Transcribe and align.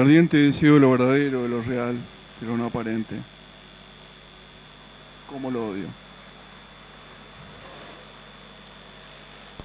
Ardiente 0.00 0.36
deseo 0.38 0.74
de 0.74 0.80
lo 0.80 0.90
verdadero, 0.90 1.44
de 1.44 1.48
lo 1.48 1.62
real, 1.62 1.96
de 2.40 2.46
lo 2.46 2.56
no 2.56 2.66
aparente. 2.66 3.16
¿Cómo 5.30 5.50
lo 5.50 5.68
odio? 5.68 5.86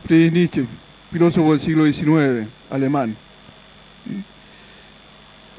Friedrich 0.06 0.34
Nietzsche, 0.34 0.66
filósofo 1.12 1.52
del 1.52 1.60
siglo 1.60 1.86
XIX, 1.86 2.48
alemán. 2.70 3.16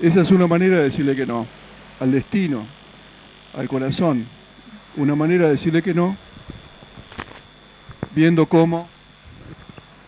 Esa 0.00 0.20
es 0.20 0.30
una 0.30 0.46
manera 0.46 0.78
de 0.78 0.84
decirle 0.84 1.16
que 1.16 1.26
no, 1.26 1.46
al 1.98 2.12
destino, 2.12 2.64
al 3.54 3.68
corazón. 3.68 4.26
Una 4.96 5.14
manera 5.14 5.46
de 5.46 5.52
decirle 5.52 5.82
que 5.82 5.94
no, 5.94 6.16
viendo 8.14 8.46
cómo, 8.46 8.88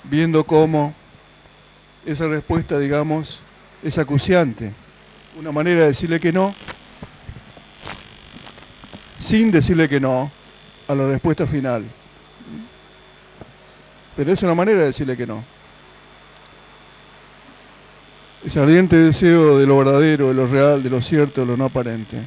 viendo 0.05 0.45
cómo 0.45 0.95
esa 2.07 2.27
respuesta, 2.27 2.79
digamos, 2.79 3.41
es 3.83 3.99
acuciante. 3.99 4.73
Una 5.39 5.51
manera 5.51 5.81
de 5.81 5.87
decirle 5.89 6.21
que 6.21 6.33
no, 6.33 6.55
sin 9.19 9.51
decirle 9.51 9.89
que 9.89 10.01
no 10.01 10.31
a 10.89 10.95
la 10.95 11.07
respuesta 11.07 11.47
final. 11.47 11.85
Pero 14.17 14.33
es 14.33 14.43
una 14.43 14.55
manera 14.55 14.81
de 14.81 14.87
decirle 14.87 15.17
que 15.17 15.27
no. 15.27 15.43
Ese 18.45 18.61
ardiente 18.61 18.97
deseo 18.97 19.59
de 19.59 19.67
lo 19.67 19.79
verdadero, 19.79 20.29
de 20.29 20.35
lo 20.35 20.47
real, 20.47 20.83
de 20.83 20.91
lo 20.91 21.01
cierto, 21.01 21.43
de 21.43 21.47
lo 21.47 21.57
no 21.57 21.67
aparente. 21.67 22.19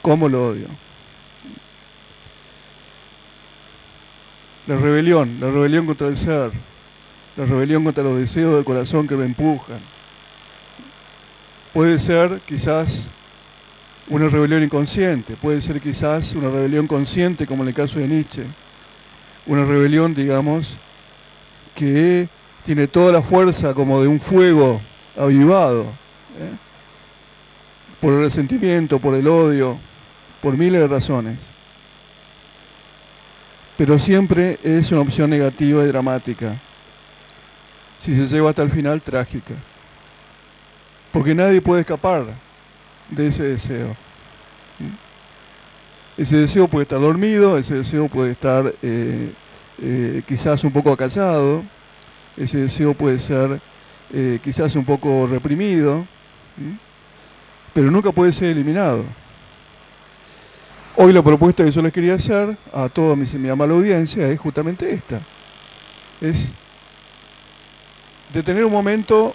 ¿Cómo 0.00 0.28
lo 0.28 0.48
odio? 0.48 0.68
La 4.66 4.76
rebelión, 4.76 5.38
la 5.40 5.50
rebelión 5.50 5.84
contra 5.84 6.06
el 6.06 6.16
ser, 6.16 6.52
la 7.36 7.44
rebelión 7.44 7.82
contra 7.82 8.04
los 8.04 8.16
deseos 8.16 8.54
del 8.54 8.64
corazón 8.64 9.08
que 9.08 9.16
me 9.16 9.24
empujan. 9.24 9.80
Puede 11.72 11.98
ser 11.98 12.40
quizás 12.46 13.08
una 14.08 14.26
rebelión 14.26 14.62
inconsciente, 14.62 15.36
puede 15.36 15.60
ser 15.60 15.80
quizás 15.80 16.34
una 16.34 16.50
rebelión 16.50 16.88
consciente 16.88 17.46
como 17.46 17.62
en 17.62 17.68
el 17.68 17.74
caso 17.74 18.00
de 18.00 18.08
Nietzsche. 18.08 18.44
Una 19.46 19.64
rebelión, 19.64 20.12
digamos, 20.12 20.76
que 21.74 22.28
tiene 22.64 22.88
toda 22.88 23.12
la 23.12 23.22
fuerza 23.22 23.72
como 23.72 24.02
de 24.02 24.08
un 24.08 24.20
fuego 24.20 24.80
avivado, 25.16 25.82
¿eh? 25.82 26.56
por 28.00 28.14
el 28.14 28.20
resentimiento, 28.20 28.98
por 28.98 29.14
el 29.14 29.28
odio, 29.28 29.78
por 30.42 30.56
miles 30.56 30.80
de 30.80 30.88
razones. 30.88 31.38
Pero 33.76 33.98
siempre 33.98 34.58
es 34.62 34.90
una 34.90 35.02
opción 35.02 35.30
negativa 35.30 35.84
y 35.84 35.86
dramática. 35.86 36.60
Si 37.98 38.14
se 38.14 38.26
lleva 38.26 38.50
hasta 38.50 38.62
el 38.62 38.70
final, 38.70 39.00
trágica. 39.00 39.54
Porque 41.12 41.34
nadie 41.34 41.60
puede 41.60 41.80
escapar 41.80 42.24
de 43.08 43.26
ese 43.26 43.44
deseo. 43.44 43.96
Ese 46.16 46.36
deseo 46.36 46.68
puede 46.68 46.82
estar 46.82 47.00
dormido, 47.00 47.56
ese 47.56 47.76
deseo 47.76 48.08
puede 48.08 48.32
estar 48.32 48.74
eh, 48.82 49.32
eh, 49.80 50.22
quizás 50.26 50.62
un 50.64 50.72
poco 50.72 50.92
acallado, 50.92 51.62
ese 52.36 52.58
deseo 52.58 52.94
puede 52.94 53.18
ser 53.18 53.60
eh, 54.12 54.38
quizás 54.42 54.74
un 54.76 54.84
poco 54.84 55.26
reprimido, 55.26 56.06
pero 57.72 57.90
nunca 57.90 58.12
puede 58.12 58.32
ser 58.32 58.50
eliminado. 58.50 59.04
Hoy 60.96 61.12
la 61.12 61.22
propuesta 61.22 61.64
que 61.64 61.70
yo 61.70 61.80
les 61.80 61.92
quería 61.92 62.14
hacer 62.14 62.56
a 62.74 62.88
toda 62.88 63.16
mi, 63.16 63.24
mi 63.38 63.48
amable 63.48 63.74
audiencia 63.74 64.28
es 64.28 64.38
justamente 64.38 64.92
esta. 64.92 65.20
Es 66.20 66.50
de 68.34 68.42
tener 68.42 68.64
un 68.64 68.72
momento 68.72 69.34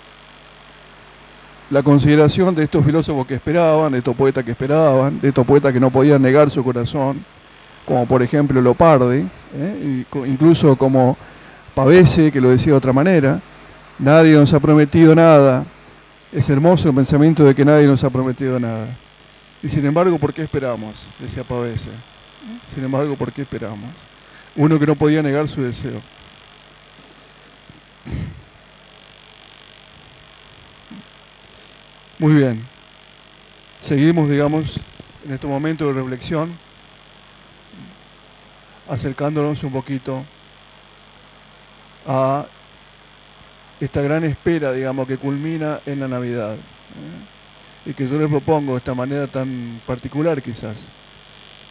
la 1.70 1.81
consideración 1.81 2.53
de 2.53 2.64
estos 2.64 2.86
filósofos 2.86 3.26
que 3.26 3.36
esperaban, 3.36 3.92
de 3.92 4.00
estos 4.00 4.16
poetas 4.16 4.44
que 4.44 4.52
esperaban, 4.52 5.20
de 5.20 5.30
estos 5.30 5.46
poetas 5.46 5.74
que 5.74 5.80
no 5.80 5.90
podían 5.90 6.22
negar 6.22 6.50
su 6.50 6.64
corazón, 6.64 7.24
como 7.86 8.06
por 8.06 8.22
ejemplo 8.22 8.62
Lopardi, 8.62 9.26
¿eh? 9.56 10.06
incluso 10.28 10.75
como 10.75 11.18
Pavese, 11.74 12.31
que 12.31 12.40
lo 12.40 12.50
decía 12.50 12.74
de 12.74 12.78
otra 12.78 12.94
manera, 12.94 13.40
nadie 14.00 14.34
nos 14.34 14.54
ha 14.54 14.59
prometido 14.59 15.16
nada. 15.16 15.66
Es 16.31 16.50
hermoso 16.50 16.90
el 16.90 16.96
pensamiento 16.96 17.44
de 17.46 17.56
que 17.56 17.66
nadie 17.66 17.88
nos 17.88 18.04
ha 18.04 18.09
prometido 18.09 18.59
nada. 18.59 18.88
Y 19.64 19.70
sin 19.70 19.86
embargo, 19.86 20.18
¿por 20.20 20.34
qué 20.34 20.44
esperamos? 20.44 21.08
Decía 21.20 21.44
Pavese. 21.44 21.90
Sin 22.74 22.84
embargo, 22.84 23.16
¿por 23.16 23.31
qué 23.31 23.42
esperamos? 23.42 23.90
Uno 24.56 24.80
que 24.80 24.86
no 24.86 24.96
podía 24.96 25.22
negar 25.22 25.48
su 25.48 25.62
deseo. 25.62 26.02
Muy 32.18 32.34
bien. 32.34 32.66
Seguimos, 33.80 34.30
digamos, 34.30 34.80
en 35.26 35.34
este 35.34 35.48
momento 35.48 35.86
de 35.88 35.94
reflexión, 35.94 36.58
acercándonos 38.88 39.64
un 39.64 39.72
poquito 39.74 40.24
a 42.08 42.46
esta 43.80 44.02
gran 44.02 44.24
espera, 44.24 44.72
digamos, 44.72 45.08
que 45.08 45.18
culmina 45.18 45.81
en 45.86 46.00
la 46.00 46.08
Navidad. 46.08 46.54
¿eh? 46.54 47.90
Y 47.90 47.94
que 47.94 48.08
yo 48.08 48.18
les 48.18 48.30
propongo 48.30 48.74
de 48.74 48.78
esta 48.78 48.94
manera 48.94 49.28
tan 49.28 49.81
particular 49.86 50.42
quizás. 50.42 50.88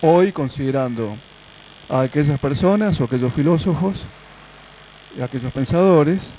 Hoy 0.02 0.30
considerando 0.30 1.16
a 1.88 2.02
aquellas 2.02 2.38
personas 2.38 3.00
o 3.00 3.04
aquellos 3.04 3.32
filósofos, 3.32 4.02
y 5.16 5.22
aquellos 5.22 5.52
pensadores 5.52 6.32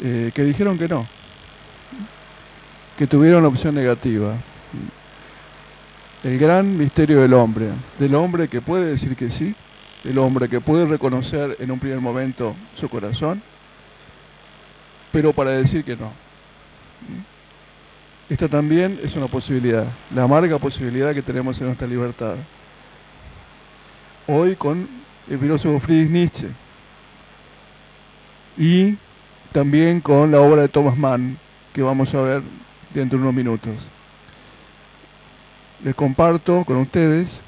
eh, 0.00 0.30
que 0.34 0.44
dijeron 0.44 0.78
que 0.78 0.88
no, 0.88 1.06
que 2.96 3.06
tuvieron 3.06 3.44
opción 3.44 3.74
negativa. 3.74 4.34
El 6.22 6.38
gran 6.38 6.76
misterio 6.76 7.20
del 7.20 7.34
hombre, 7.34 7.68
del 7.98 8.14
hombre 8.14 8.48
que 8.48 8.60
puede 8.60 8.86
decir 8.86 9.14
que 9.16 9.30
sí, 9.30 9.54
del 10.04 10.18
hombre 10.18 10.48
que 10.48 10.60
puede 10.60 10.86
reconocer 10.86 11.56
en 11.58 11.70
un 11.70 11.78
primer 11.78 12.00
momento 12.00 12.54
su 12.74 12.88
corazón, 12.88 13.42
pero 15.12 15.32
para 15.32 15.50
decir 15.50 15.84
que 15.84 15.96
no. 15.96 16.12
Esta 18.28 18.48
también 18.48 18.98
es 19.02 19.16
una 19.16 19.26
posibilidad, 19.26 19.86
la 20.14 20.22
amarga 20.22 20.58
posibilidad 20.58 21.12
que 21.12 21.22
tenemos 21.22 21.60
en 21.60 21.66
nuestra 21.66 21.86
libertad. 21.86 22.36
Hoy 24.26 24.56
con 24.56 24.88
el 25.28 25.38
filósofo 25.38 25.78
Friedrich 25.80 26.10
Nietzsche 26.10 26.48
y 28.56 28.96
también 29.52 30.00
con 30.00 30.30
la 30.30 30.40
obra 30.40 30.62
de 30.62 30.68
Thomas 30.68 30.96
Mann, 30.96 31.36
que 31.74 31.82
vamos 31.82 32.14
a 32.14 32.22
ver 32.22 32.42
dentro 32.94 33.18
de 33.18 33.22
unos 33.24 33.34
minutos. 33.34 33.74
Les 35.82 35.94
comparto 35.94 36.64
con 36.64 36.76
ustedes 36.76 37.42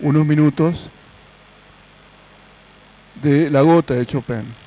unos 0.00 0.26
minutos 0.26 0.90
de 3.22 3.48
La 3.50 3.62
Gota 3.62 3.94
de 3.94 4.04
Chopin. 4.04 4.66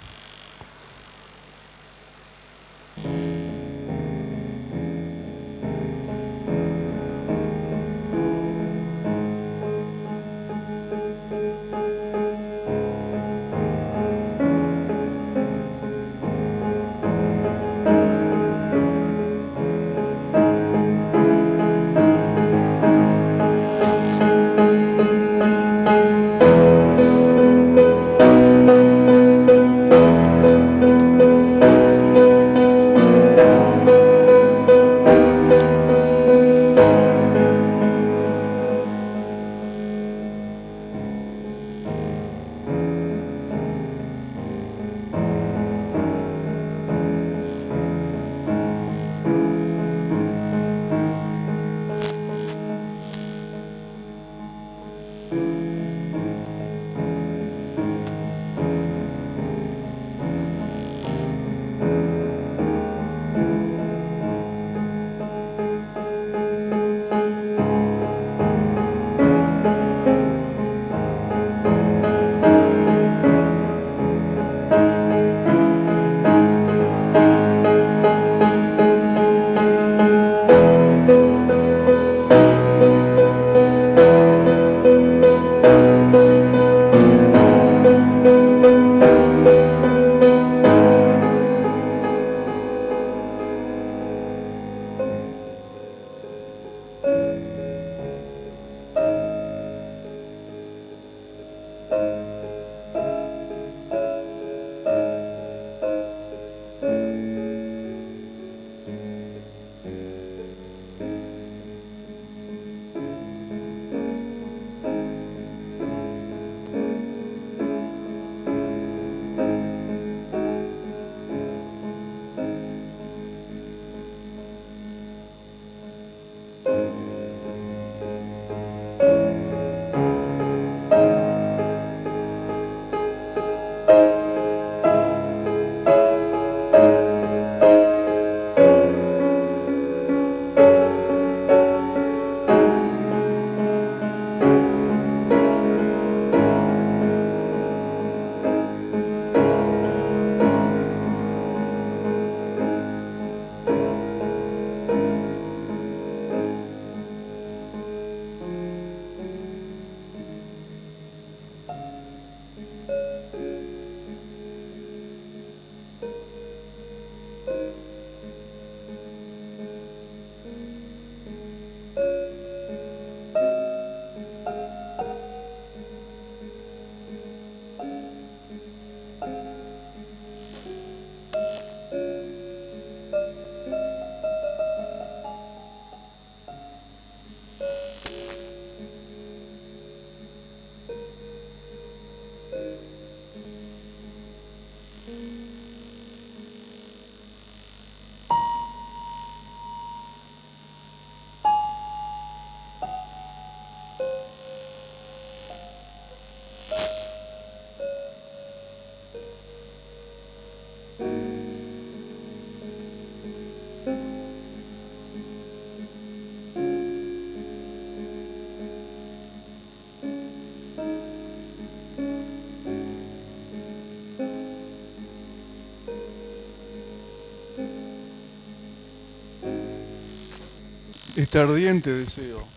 Este 231.22 231.38
ardiente 231.38 231.92
deseo 231.92 232.48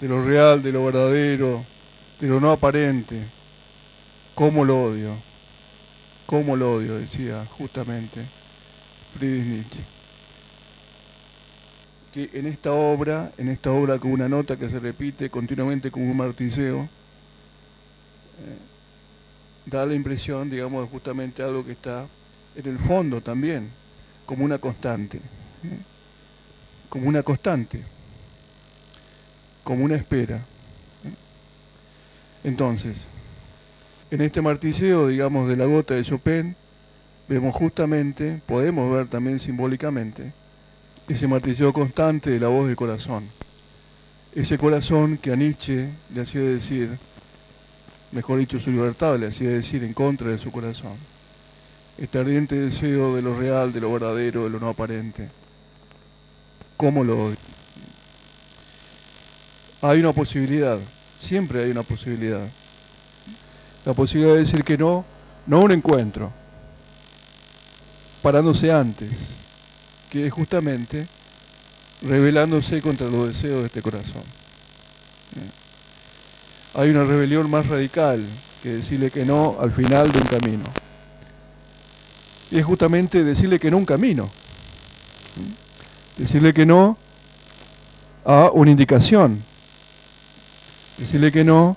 de 0.00 0.08
lo 0.08 0.22
real, 0.22 0.62
de 0.62 0.72
lo 0.72 0.86
verdadero, 0.86 1.66
de 2.18 2.26
lo 2.26 2.40
no 2.40 2.50
aparente, 2.50 3.24
cómo 4.34 4.64
lo 4.64 4.84
odio, 4.84 5.16
cómo 6.24 6.56
lo 6.56 6.72
odio, 6.72 6.96
decía 6.96 7.46
justamente 7.58 8.24
Friedrich 9.14 9.44
Nietzsche. 9.44 9.84
Que 12.14 12.30
en 12.32 12.46
esta 12.46 12.72
obra, 12.72 13.32
en 13.36 13.48
esta 13.48 13.70
obra 13.70 13.98
con 13.98 14.12
una 14.12 14.30
nota 14.30 14.56
que 14.56 14.70
se 14.70 14.80
repite 14.80 15.28
continuamente 15.28 15.90
como 15.90 16.10
un 16.10 16.16
martillo, 16.16 16.84
eh, 16.84 16.88
da 19.66 19.84
la 19.84 19.94
impresión, 19.94 20.48
digamos, 20.48 20.84
de 20.84 20.90
justamente 20.90 21.42
algo 21.42 21.66
que 21.66 21.72
está 21.72 22.06
en 22.54 22.66
el 22.66 22.78
fondo 22.78 23.20
también, 23.20 23.70
como 24.24 24.42
una 24.42 24.56
constante, 24.56 25.18
¿eh? 25.18 25.80
como 26.88 27.08
una 27.08 27.22
constante, 27.22 27.95
como 29.66 29.84
una 29.84 29.96
espera. 29.96 30.36
¿eh? 30.36 31.10
Entonces, 32.44 33.08
en 34.12 34.20
este 34.20 34.40
martilleo, 34.40 35.08
digamos, 35.08 35.48
de 35.48 35.56
la 35.56 35.64
gota 35.66 35.94
de 35.94 36.04
Chopin, 36.04 36.54
vemos 37.26 37.52
justamente, 37.56 38.40
podemos 38.46 38.92
ver 38.92 39.08
también 39.08 39.40
simbólicamente, 39.40 40.32
ese 41.08 41.26
martilleo 41.26 41.72
constante 41.72 42.30
de 42.30 42.38
la 42.38 42.46
voz 42.46 42.68
del 42.68 42.76
corazón. 42.76 43.28
Ese 44.36 44.56
corazón 44.56 45.18
que 45.18 45.32
a 45.32 45.36
Nietzsche 45.36 45.88
le 46.14 46.20
hacía 46.20 46.42
decir, 46.42 46.96
mejor 48.12 48.38
dicho, 48.38 48.60
su 48.60 48.70
libertad 48.70 49.18
le 49.18 49.26
hacía 49.26 49.48
decir 49.48 49.82
en 49.82 49.94
contra 49.94 50.28
de 50.28 50.38
su 50.38 50.52
corazón. 50.52 50.94
Este 51.98 52.20
ardiente 52.20 52.54
deseo 52.54 53.16
de 53.16 53.22
lo 53.22 53.36
real, 53.36 53.72
de 53.72 53.80
lo 53.80 53.92
verdadero, 53.92 54.44
de 54.44 54.50
lo 54.50 54.60
no 54.60 54.68
aparente. 54.68 55.28
¿Cómo 56.76 57.02
lo 57.02 57.24
odio? 57.24 57.35
Hay 59.88 60.00
una 60.00 60.12
posibilidad, 60.12 60.78
siempre 61.18 61.62
hay 61.62 61.70
una 61.70 61.82
posibilidad 61.82 62.48
la 63.86 63.94
posibilidad 63.94 64.34
de 64.34 64.40
decir 64.40 64.64
que 64.64 64.76
no, 64.76 65.04
no 65.46 65.60
un 65.60 65.70
encuentro, 65.70 66.32
parándose 68.20 68.72
antes, 68.72 69.36
que 70.10 70.26
es 70.26 70.32
justamente 70.32 71.06
rebelándose 72.02 72.82
contra 72.82 73.06
los 73.06 73.28
deseos 73.28 73.60
de 73.60 73.66
este 73.66 73.82
corazón. 73.82 74.22
¿Eh? 75.36 75.50
Hay 76.74 76.90
una 76.90 77.04
rebelión 77.04 77.48
más 77.48 77.68
radical 77.68 78.26
que 78.60 78.70
decirle 78.70 79.12
que 79.12 79.24
no 79.24 79.56
al 79.60 79.70
final 79.70 80.10
de 80.10 80.18
un 80.18 80.26
camino. 80.26 80.64
Y 82.50 82.58
es 82.58 82.64
justamente 82.64 83.22
decirle 83.22 83.60
que 83.60 83.70
no 83.70 83.76
a 83.76 83.80
un 83.80 83.86
camino. 83.86 84.30
Decirle 86.16 86.52
que 86.52 86.66
no 86.66 86.98
a 88.24 88.50
una 88.52 88.72
indicación. 88.72 89.44
Decirle 90.98 91.30
que 91.30 91.44
no 91.44 91.76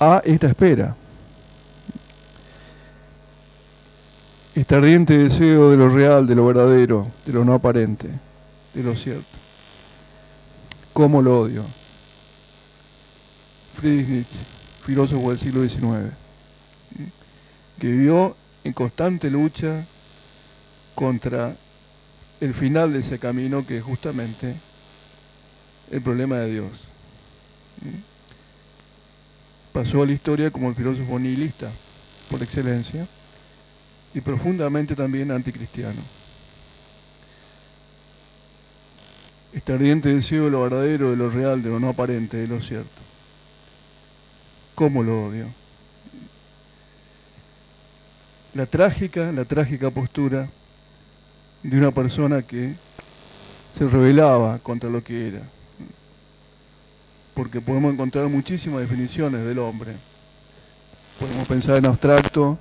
a 0.00 0.22
esta 0.24 0.48
espera. 0.48 0.96
Este 4.54 4.74
ardiente 4.74 5.16
deseo 5.16 5.70
de 5.70 5.76
lo 5.76 5.88
real, 5.90 6.26
de 6.26 6.34
lo 6.34 6.46
verdadero, 6.46 7.06
de 7.24 7.32
lo 7.32 7.44
no 7.44 7.54
aparente, 7.54 8.08
de 8.74 8.82
lo 8.82 8.96
cierto. 8.96 9.38
¿Cómo 10.92 11.22
lo 11.22 11.40
odio? 11.40 11.64
Friedrich 13.76 14.08
Nietzsche, 14.08 14.38
filósofo 14.84 15.28
del 15.28 15.38
siglo 15.38 15.66
XIX, 15.66 16.12
que 17.78 17.86
vivió 17.86 18.36
en 18.64 18.72
constante 18.72 19.30
lucha 19.30 19.86
contra 20.94 21.56
el 22.40 22.52
final 22.54 22.92
de 22.92 22.98
ese 22.98 23.18
camino 23.18 23.66
que 23.66 23.78
es 23.78 23.84
justamente 23.84 24.56
el 25.90 26.02
problema 26.02 26.38
de 26.38 26.52
Dios 26.52 26.89
pasó 29.72 30.02
a 30.02 30.06
la 30.06 30.12
historia 30.12 30.50
como 30.50 30.68
el 30.68 30.74
filósofo 30.74 31.18
nihilista 31.18 31.70
por 32.30 32.42
excelencia 32.42 33.06
y 34.14 34.20
profundamente 34.20 34.94
también 34.94 35.30
anticristiano. 35.30 36.00
Este 39.52 39.72
ardiente 39.72 40.14
deseo 40.14 40.44
de 40.44 40.50
lo 40.50 40.62
verdadero, 40.62 41.10
de 41.10 41.16
lo 41.16 41.30
real, 41.30 41.62
de 41.62 41.70
lo 41.70 41.80
no 41.80 41.88
aparente, 41.88 42.36
de 42.36 42.46
lo 42.46 42.60
cierto. 42.60 43.00
¿Cómo 44.74 45.02
lo 45.02 45.26
odio? 45.26 45.46
La 48.54 48.66
trágica, 48.66 49.32
la 49.32 49.44
trágica 49.44 49.90
postura 49.90 50.48
de 51.62 51.76
una 51.76 51.90
persona 51.90 52.42
que 52.42 52.74
se 53.72 53.86
rebelaba 53.86 54.58
contra 54.58 54.88
lo 54.90 55.02
que 55.02 55.28
era 55.28 55.42
porque 57.40 57.62
podemos 57.62 57.94
encontrar 57.94 58.28
muchísimas 58.28 58.82
definiciones 58.82 59.46
del 59.46 59.60
hombre. 59.60 59.94
Podemos 61.18 61.48
pensar 61.48 61.78
en 61.78 61.86
abstracto 61.86 62.58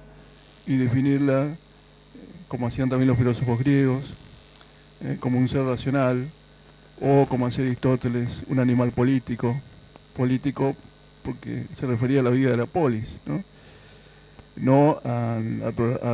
y 0.65 0.77
definirla 0.77 1.47
eh, 1.47 1.55
como 2.47 2.65
hacían 2.65 2.87
también 2.87 3.09
los 3.09 3.17
filósofos 3.17 3.59
griegos, 3.59 4.15
eh, 5.01 5.17
como 5.19 5.37
un 5.37 5.49
ser 5.49 5.65
racional, 5.65 6.29
o 7.01 7.25
como 7.27 7.45
hacía 7.45 7.65
Aristóteles, 7.65 8.41
un 8.47 8.57
animal 8.57 8.91
político, 8.91 9.59
político 10.15 10.77
porque 11.23 11.65
se 11.73 11.85
refería 11.85 12.21
a 12.21 12.23
la 12.23 12.29
vida 12.29 12.51
de 12.51 12.55
la 12.55 12.65
polis, 12.65 13.19
no, 13.25 13.43
no 14.55 15.01
a, 15.03 15.41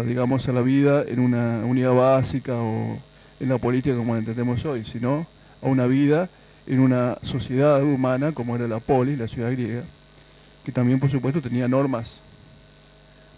digamos, 0.03 0.49
a 0.49 0.53
la 0.53 0.63
vida 0.63 1.03
en 1.07 1.19
una 1.19 1.63
unidad 1.63 1.93
básica 1.93 2.55
o 2.55 2.97
en 3.39 3.47
la 3.47 3.59
política 3.59 3.95
como 3.95 4.13
la 4.13 4.21
entendemos 4.21 4.65
hoy, 4.65 4.83
sino 4.83 5.27
a 5.61 5.67
una 5.67 5.85
vida 5.85 6.31
en 6.67 6.79
una 6.79 7.17
sociedad 7.21 7.83
humana 7.83 8.31
como 8.31 8.55
era 8.55 8.67
la 8.67 8.79
polis, 8.79 9.17
la 9.17 9.27
ciudad 9.27 9.51
griega, 9.51 9.83
que 10.63 10.71
también 10.71 10.99
por 10.99 11.09
supuesto 11.09 11.41
tenía 11.41 11.67
normas 11.67 12.21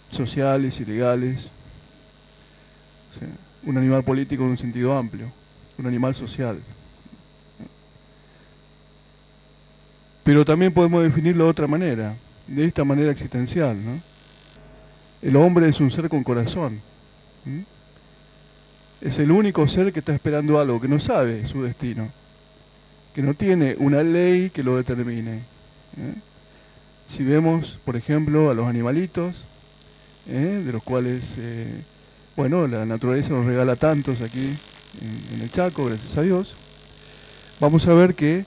sociales 0.10 0.80
y 0.80 0.86
legales, 0.86 1.52
un 3.64 3.78
animal 3.78 4.04
político 4.04 4.44
en 4.44 4.52
un 4.52 4.58
sentido 4.58 4.98
amplio, 4.98 5.32
un 5.78 5.88
animal 5.88 6.14
social. 6.14 6.60
Pero 10.24 10.46
también 10.46 10.74
podemos 10.74 11.04
definirlo 11.04 11.46
de 11.46 11.50
otra 11.50 11.68
manera, 11.68 12.16
de 12.48 12.66
esta 12.66 12.84
manera 12.84 13.12
existencial. 13.12 13.78
El 15.22 15.36
hombre 15.36 15.68
es 15.68 15.80
un 15.80 15.92
ser 15.92 16.08
con 16.08 16.24
corazón. 16.24 16.82
Es 19.02 19.20
el 19.20 19.32
único 19.32 19.68
ser 19.68 19.92
que 19.92 20.00
está 20.00 20.14
esperando 20.14 20.60
algo, 20.60 20.80
que 20.80 20.88
no 20.88 21.00
sabe 21.00 21.46
su 21.46 21.64
destino 21.64 22.10
que 23.18 23.24
no 23.24 23.34
tiene 23.34 23.76
una 23.80 24.04
ley 24.04 24.52
que 24.52 24.62
lo 24.62 24.78
determine. 24.78 25.38
¿eh? 25.38 26.14
Si 27.08 27.24
vemos, 27.24 27.80
por 27.84 27.96
ejemplo, 27.96 28.52
a 28.52 28.54
los 28.54 28.68
animalitos, 28.68 29.48
¿eh? 30.28 30.62
de 30.64 30.72
los 30.72 30.84
cuales, 30.84 31.34
eh, 31.40 31.82
bueno, 32.36 32.68
la 32.68 32.86
naturaleza 32.86 33.34
nos 33.34 33.48
regala 33.48 33.76
tantos 33.76 34.22
aquí 34.22 34.56
en, 35.34 35.42
el 35.42 35.50
Chaco, 35.50 35.86
gracias 35.86 36.16
a 36.16 36.22
Dios, 36.22 36.56
vamos 37.60 37.88
a 37.88 37.96
ver 37.96 38.14
que 38.14 38.46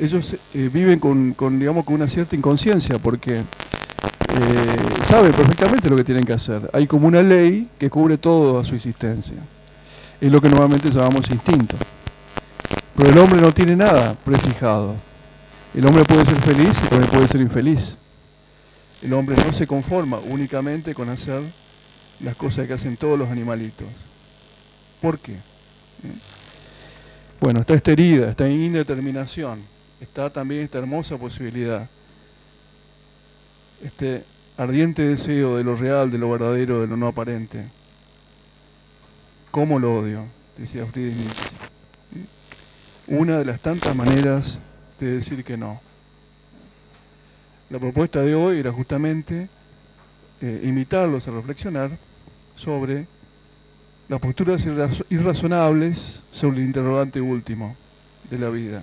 ellos 0.00 0.34
viven 0.52 0.98
con, 0.98 1.36
digamos, 1.60 1.84
con 1.84 1.94
una 1.94 2.08
cierta 2.08 2.34
inconsciencia, 2.34 2.98
porque 2.98 3.42
saben 5.06 5.30
perfectamente 5.30 5.88
lo 5.88 5.94
que 5.94 6.02
tienen 6.02 6.24
que 6.24 6.32
hacer. 6.32 6.68
Hay 6.72 6.88
como 6.88 7.06
una 7.06 7.22
ley 7.22 7.68
que 7.78 7.88
cubre 7.88 8.18
todo 8.18 8.58
a 8.58 8.64
su 8.64 8.74
existencia. 8.74 9.36
Es 10.20 10.32
lo 10.32 10.40
que 10.40 10.48
normalmente 10.48 10.90
llamamos 10.90 11.30
instinto. 11.30 11.76
Pero 12.98 13.10
el 13.10 13.18
hombre 13.18 13.40
no 13.40 13.54
tiene 13.54 13.76
nada 13.76 14.14
prefijado. 14.24 14.96
El 15.72 15.86
hombre 15.86 16.02
puede 16.02 16.26
ser 16.26 16.42
feliz 16.42 16.76
y 16.84 16.88
también 16.88 17.08
puede 17.08 17.28
ser 17.28 17.40
infeliz. 17.40 17.96
El 19.00 19.12
hombre 19.12 19.36
no 19.36 19.52
se 19.52 19.68
conforma 19.68 20.18
únicamente 20.28 20.92
con 20.94 21.08
hacer 21.08 21.42
las 22.18 22.34
cosas 22.34 22.66
que 22.66 22.72
hacen 22.72 22.96
todos 22.96 23.16
los 23.16 23.28
animalitos. 23.30 23.86
¿Por 25.00 25.20
qué? 25.20 25.34
¿Eh? 25.34 26.18
Bueno, 27.40 27.60
está 27.60 27.74
esta 27.74 27.92
herida, 27.92 28.30
esta 28.30 28.48
indeterminación, 28.48 29.62
está 30.00 30.28
también 30.28 30.62
esta 30.62 30.78
hermosa 30.78 31.16
posibilidad, 31.16 31.88
este 33.80 34.24
ardiente 34.56 35.02
deseo 35.06 35.56
de 35.56 35.62
lo 35.62 35.76
real, 35.76 36.10
de 36.10 36.18
lo 36.18 36.32
verdadero, 36.32 36.80
de 36.80 36.88
lo 36.88 36.96
no 36.96 37.06
aparente. 37.06 37.68
¿Cómo 39.52 39.78
lo 39.78 40.00
odio? 40.00 40.24
Decía 40.56 40.84
Friedrich 40.86 41.14
Nietzsche 41.14 41.77
una 43.08 43.38
de 43.38 43.44
las 43.44 43.60
tantas 43.60 43.96
maneras 43.96 44.62
de 45.00 45.12
decir 45.12 45.42
que 45.42 45.56
no. 45.56 45.80
La 47.70 47.78
propuesta 47.78 48.22
de 48.22 48.34
hoy 48.34 48.58
era 48.58 48.72
justamente 48.72 49.48
eh, 50.40 50.60
invitarlos 50.64 51.26
a 51.26 51.30
reflexionar 51.30 51.90
sobre 52.54 53.06
las 54.08 54.20
posturas 54.20 54.66
irrazonables 55.10 56.24
sobre 56.30 56.58
el 56.58 56.66
interrogante 56.66 57.20
último 57.20 57.76
de 58.30 58.38
la 58.38 58.50
vida. 58.50 58.82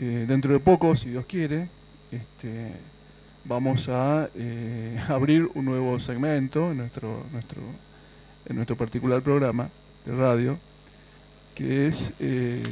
Eh, 0.00 0.24
dentro 0.28 0.52
de 0.52 0.60
poco, 0.60 0.94
si 0.94 1.10
Dios 1.10 1.24
quiere, 1.26 1.68
este, 2.12 2.72
vamos 3.44 3.88
a 3.88 4.30
eh, 4.34 5.00
abrir 5.08 5.48
un 5.54 5.64
nuevo 5.64 5.98
segmento 5.98 6.70
en 6.70 6.78
nuestro, 6.78 7.24
nuestro, 7.32 7.60
en 8.46 8.56
nuestro 8.56 8.76
particular 8.76 9.20
programa 9.22 9.68
de 10.04 10.14
radio, 10.14 10.58
que 11.54 11.86
es 11.86 12.12
eh, 12.20 12.62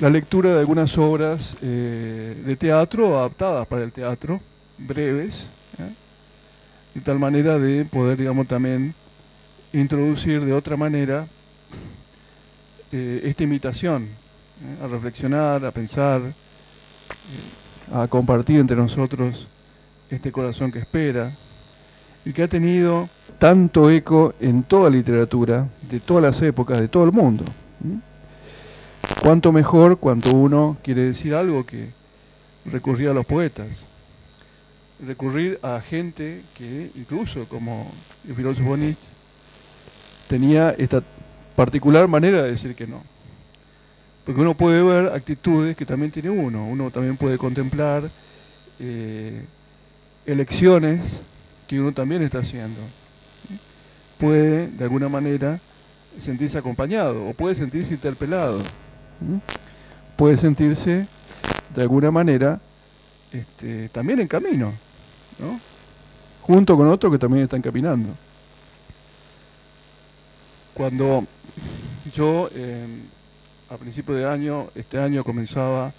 la 0.00 0.10
lectura 0.10 0.52
de 0.52 0.60
algunas 0.60 0.96
obras 0.98 1.56
eh, 1.62 2.42
de 2.44 2.56
teatro 2.56 3.18
adaptadas 3.18 3.66
para 3.66 3.84
el 3.84 3.92
teatro, 3.92 4.40
breves, 4.78 5.50
de 6.94 7.00
tal 7.00 7.18
manera 7.18 7.58
de 7.58 7.84
poder, 7.84 8.16
digamos, 8.18 8.48
también 8.48 8.94
introducir 9.72 10.44
de 10.44 10.52
otra 10.52 10.76
manera 10.76 11.28
esta 12.90 13.42
imitación, 13.42 14.08
a 14.82 14.86
reflexionar, 14.86 15.64
a 15.64 15.70
pensar, 15.70 16.34
a 17.92 18.08
compartir 18.08 18.58
entre 18.60 18.76
nosotros 18.76 19.48
este 20.10 20.32
corazón 20.32 20.72
que 20.72 20.78
espera 20.78 21.32
y 22.24 22.32
que 22.32 22.42
ha 22.42 22.48
tenido 22.48 23.08
tanto 23.38 23.90
eco 23.90 24.34
en 24.40 24.64
toda 24.64 24.90
literatura, 24.90 25.68
de 25.88 26.00
todas 26.00 26.22
las 26.22 26.42
épocas, 26.42 26.80
de 26.80 26.88
todo 26.88 27.04
el 27.04 27.12
mundo. 27.12 27.44
Cuanto 29.22 29.52
mejor 29.52 29.98
cuando 29.98 30.32
uno 30.32 30.76
quiere 30.82 31.02
decir 31.02 31.34
algo 31.34 31.64
que 31.64 31.90
recurrir 32.66 33.08
a 33.08 33.14
los 33.14 33.24
poetas, 33.24 33.86
recurrir 35.04 35.58
a 35.62 35.80
gente 35.80 36.42
que 36.54 36.90
incluso 36.94 37.48
como 37.48 37.90
el 38.26 38.34
filósofo 38.34 38.76
Nietzsche 38.76 39.08
tenía 40.28 40.70
esta 40.76 41.02
particular 41.54 42.08
manera 42.08 42.42
de 42.42 42.50
decir 42.50 42.74
que 42.74 42.86
no. 42.86 43.02
Porque 44.24 44.40
uno 44.40 44.54
puede 44.54 44.82
ver 44.82 45.12
actitudes 45.12 45.76
que 45.76 45.86
también 45.86 46.10
tiene 46.10 46.28
uno, 46.30 46.66
uno 46.66 46.90
también 46.90 47.16
puede 47.16 47.38
contemplar 47.38 48.10
eh, 48.78 49.42
elecciones 50.26 51.22
que 51.66 51.80
uno 51.80 51.92
también 51.92 52.22
está 52.22 52.40
haciendo. 52.40 52.80
Puede, 54.18 54.68
de 54.68 54.84
alguna 54.84 55.08
manera, 55.08 55.60
sentirse 56.18 56.58
acompañado 56.58 57.28
o 57.28 57.32
puede 57.32 57.54
sentirse 57.54 57.94
interpelado. 57.94 58.62
Puede 60.16 60.36
sentirse, 60.36 61.06
de 61.74 61.82
alguna 61.82 62.10
manera, 62.10 62.60
este, 63.32 63.88
también 63.90 64.20
en 64.20 64.28
camino, 64.28 64.72
junto 66.42 66.76
con 66.76 66.88
otros 66.88 67.12
que 67.12 67.18
también 67.18 67.44
están 67.44 67.62
caminando. 67.62 68.10
Cuando 70.74 71.26
yo, 72.12 72.48
a 73.70 73.76
principio 73.76 74.14
de 74.14 74.28
año, 74.28 74.68
este 74.74 74.98
año 74.98 75.22
comenzaba 75.22 75.92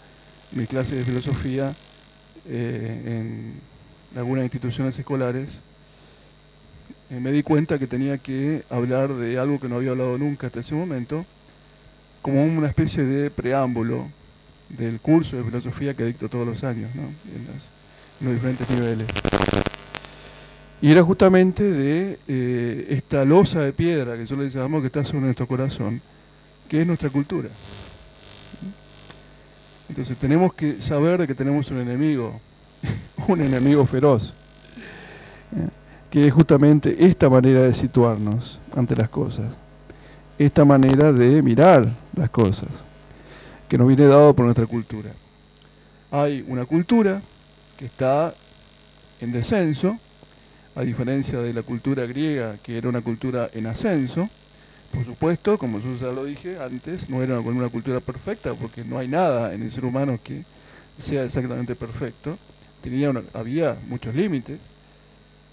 mi 0.51 0.65
clase 0.65 0.95
de 0.95 1.03
filosofía 1.03 1.75
eh, 2.47 3.01
en 3.05 3.61
algunas 4.17 4.43
instituciones 4.43 4.97
escolares, 4.97 5.61
eh, 7.09 7.19
me 7.19 7.31
di 7.31 7.41
cuenta 7.41 7.79
que 7.79 7.87
tenía 7.87 8.17
que 8.19 8.63
hablar 8.69 9.13
de 9.15 9.39
algo 9.39 9.59
que 9.59 9.67
no 9.67 9.77
había 9.77 9.91
hablado 9.91 10.17
nunca 10.17 10.47
hasta 10.47 10.59
ese 10.59 10.75
momento, 10.75 11.25
como 12.21 12.43
una 12.43 12.67
especie 12.67 13.03
de 13.03 13.31
preámbulo 13.31 14.07
del 14.69 14.99
curso 14.99 15.37
de 15.37 15.43
filosofía 15.43 15.95
que 15.95 16.05
dicto 16.05 16.29
todos 16.29 16.45
los 16.45 16.63
años, 16.63 16.91
en, 16.93 17.47
los 18.21 18.33
diferentes 18.33 18.69
niveles. 18.69 19.07
Y 20.81 20.91
era 20.91 21.03
justamente 21.03 21.63
de 21.63 22.19
eh, 22.27 22.87
esta 22.89 23.25
losa 23.25 23.61
de 23.61 23.73
piedra 23.73 24.15
que 24.15 24.25
yo 24.25 24.35
le 24.35 24.49
llamamos 24.49 24.81
que 24.81 24.87
está 24.87 25.03
sobre 25.03 25.21
nuestro 25.21 25.47
corazón, 25.47 26.01
que 26.67 26.81
es 26.81 26.87
nuestra 26.87 27.09
cultura. 27.09 27.49
Entonces 29.89 30.15
tenemos 30.17 30.53
que 30.53 30.79
saber 30.79 31.19
de 31.19 31.27
que 31.27 31.33
tenemos 31.33 31.71
un 31.71 31.79
enemigo, 31.79 32.39
un 33.27 33.41
enemigo 33.41 33.85
feroz, 33.87 34.35
que 36.09 36.27
es 36.27 36.33
justamente 36.33 37.05
esta 37.05 37.29
manera 37.29 37.61
de 37.61 37.73
situarnos 37.73 38.59
ante 38.75 38.95
las 38.95 39.09
cosas, 39.09 39.57
esta 40.37 40.65
manera 40.65 41.13
de 41.13 41.41
mirar 41.41 41.87
las 42.15 42.29
cosas, 42.29 42.69
que 43.67 43.77
nos 43.77 43.87
viene 43.87 44.05
dado 44.05 44.35
por 44.35 44.45
nuestra 44.45 44.65
cultura. 44.65 45.11
Hay 46.11 46.43
una 46.47 46.65
cultura 46.65 47.21
que 47.77 47.85
está 47.85 48.33
en 49.19 49.31
descenso, 49.31 49.99
a 50.75 50.81
diferencia 50.81 51.39
de 51.39 51.53
la 51.53 51.61
cultura 51.61 52.05
griega, 52.05 52.57
que 52.63 52.77
era 52.77 52.89
una 52.89 53.01
cultura 53.01 53.49
en 53.53 53.67
ascenso, 53.67 54.29
por 54.91 55.05
supuesto, 55.05 55.57
como 55.59 55.79
yo 55.79 55.95
ya 55.95 56.11
lo 56.11 56.25
dije 56.25 56.57
antes, 56.59 57.09
no 57.09 57.21
era 57.21 57.39
una 57.39 57.69
cultura 57.69 57.99
perfecta, 57.99 58.55
porque 58.55 58.83
no 58.83 58.97
hay 58.97 59.07
nada 59.07 59.53
en 59.53 59.61
el 59.61 59.71
ser 59.71 59.85
humano 59.85 60.19
que 60.23 60.43
sea 60.97 61.23
exactamente 61.23 61.75
perfecto, 61.75 62.37
tenía 62.81 63.11
había 63.33 63.77
muchos 63.87 64.15
límites, 64.15 64.59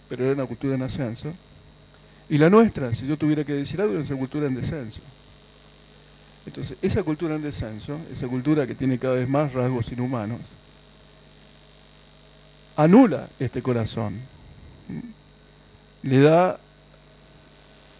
pero 0.09 0.25
era 0.25 0.35
una 0.35 0.47
cultura 0.47 0.75
en 0.75 0.83
ascenso. 0.83 1.33
Y 2.29 2.39
la 2.39 2.51
nuestra, 2.51 2.93
si 2.95 3.07
yo 3.07 3.17
tuviera 3.17 3.45
que 3.45 3.53
decir 3.53 3.81
algo, 3.81 3.99
es 3.99 4.11
una 4.11 4.19
cultura 4.19 4.47
en 4.47 4.55
descenso. 4.55 5.01
Entonces, 6.45 6.77
esa 6.81 7.03
cultura 7.03 7.35
en 7.35 7.43
descenso, 7.43 7.99
esa 8.13 8.29
cultura 8.29 8.67
que 8.67 8.75
tiene 8.75 8.99
cada 8.99 9.15
vez 9.15 9.29
más 9.29 9.53
rasgos 9.53 9.91
inhumanos, 9.93 10.41
anula 12.77 13.29
este 13.39 13.63
corazón. 13.63 14.21
Le 16.03 16.21
da 16.21 16.61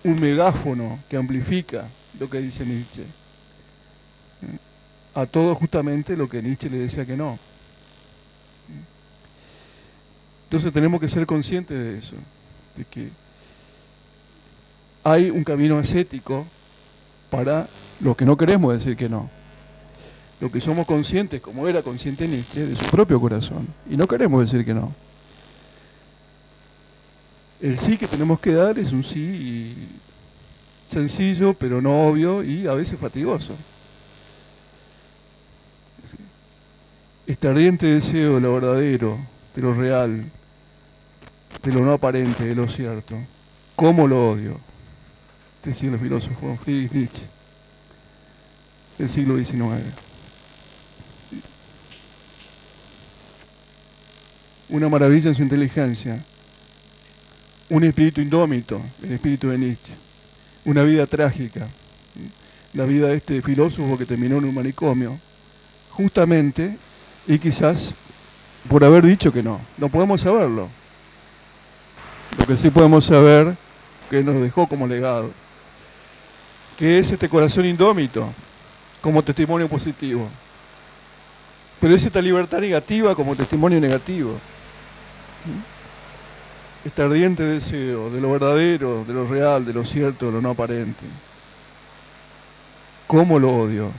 un 0.05 0.21
megáfono 0.21 1.01
que 1.09 1.17
amplifica 1.17 1.89
lo 2.19 2.31
que 2.31 2.39
dice 2.39 2.65
Nietzsche. 2.65 3.05
A 5.15 5.27
todo 5.27 5.55
justamente 5.55 6.17
lo 6.17 6.29
que 6.29 6.43
Nietzsche 6.43 6.71
le 6.71 6.79
decía 6.79 7.05
que 7.05 7.17
no. 7.17 7.39
Entonces 10.47 10.73
tenemos 10.73 11.01
que 11.01 11.09
ser 11.09 11.27
conscientes 11.27 11.77
de 11.77 11.99
eso, 11.99 12.17
de 12.77 12.85
que 12.85 13.11
hay 15.03 15.31
un 15.31 15.45
camino 15.45 15.77
ascético 15.77 16.47
para 17.31 17.69
los 18.01 18.17
que 18.17 18.25
no 18.25 18.37
queremos 18.37 18.73
decir 18.73 18.97
que 18.97 19.09
no. 19.09 19.29
Lo 20.41 20.51
que 20.53 20.61
somos 20.61 20.87
conscientes, 20.87 21.41
como 21.41 21.67
era 21.67 21.83
consciente 21.83 22.29
Nietzsche, 22.29 22.67
de 22.67 22.77
su 22.77 22.85
propio 22.87 23.21
corazón. 23.21 23.67
Y 23.91 23.97
no 23.97 24.07
queremos 24.07 24.41
decir 24.41 24.65
que 24.65 24.75
no. 24.75 24.95
El 27.61 27.79
sí 27.79 27.97
que 27.97 28.07
tenemos 28.07 28.39
que 28.39 28.53
dar 28.53 28.79
es 28.79 28.93
un 28.93 29.03
sí 29.03 29.75
sencillo, 30.87 31.55
pero 31.55 31.81
no 31.81 32.07
obvio 32.07 32.45
y 32.45 32.67
a 32.67 32.75
veces 32.75 32.99
fatigoso. 32.99 33.55
Este 37.27 37.49
ardiente 37.49 37.87
deseo 37.87 38.35
de 38.35 38.41
lo 38.41 38.55
verdadero, 38.55 39.19
de 39.55 39.63
lo 39.63 39.75
real, 39.75 40.25
de 41.63 41.73
lo 41.73 41.81
no 41.81 41.93
aparente, 41.93 42.45
de 42.45 42.55
lo 42.55 42.69
cierto. 42.69 43.17
¿Cómo 43.75 44.07
lo 44.07 44.31
odio? 44.31 44.61
Decía 45.63 45.91
el 45.91 45.99
filósofo 45.99 46.57
Friedrich 46.63 46.93
Nietzsche 46.93 47.29
del 48.99 49.09
siglo 49.09 49.37
XIX. 49.37 49.83
Una 54.69 54.89
maravilla 54.89 55.29
en 55.29 55.35
su 55.35 55.43
inteligencia, 55.43 56.25
un 57.69 57.85
espíritu 57.85 58.21
indómito, 58.21 58.81
el 59.03 59.13
espíritu 59.13 59.49
de 59.49 59.59
Nietzsche, 59.59 59.95
una 60.65 60.83
vida 60.83 61.07
trágica, 61.07 61.69
la 62.73 62.85
vida 62.85 63.09
de 63.09 63.17
este 63.17 63.43
filósofo 63.43 63.97
que 63.97 64.07
terminó 64.07 64.39
en 64.39 64.45
un 64.47 64.55
manicomio, 64.55 65.21
justamente 65.91 66.77
y 67.27 67.39
quizás 67.39 67.95
por 68.69 68.85
haber 68.85 69.05
dicho 69.07 69.33
que 69.33 69.43
no. 69.43 69.61
No 69.77 69.89
podemos 69.89 70.21
saberlo. 70.21 70.69
Lo 72.39 72.47
que 72.47 72.57
sí 72.57 72.71
podemos 72.71 73.05
saber 73.05 73.57
que 74.11 74.23
nos 74.23 74.41
dejó 74.41 74.67
como 74.67 74.87
legado, 74.87 75.31
que 76.79 76.99
es 76.99 77.11
este 77.11 77.29
corazón 77.29 77.65
indómito 77.65 78.33
como 79.01 79.23
testimonio 79.23 79.69
positivo, 79.69 80.29
pero 81.81 81.95
es 81.95 82.05
esta 82.05 82.21
libertad 82.21 82.59
negativa 82.59 83.15
como 83.15 83.37
testimonio 83.37 83.81
negativo. 83.81 84.39
Este 86.85 87.03
ardiente 87.03 87.43
deseo 87.43 88.11
de 88.11 88.21
lo 88.21 88.31
verdadero, 88.31 89.05
de 89.05 89.13
lo 89.13 89.27
real, 89.27 89.65
de 89.65 89.73
lo 89.73 89.85
cierto, 89.85 90.27
de 90.27 90.33
lo 90.33 90.41
no 90.41 90.51
aparente. 90.51 91.05
¿Cómo 93.07 93.39
lo 93.39 93.57
odio? 93.57 93.91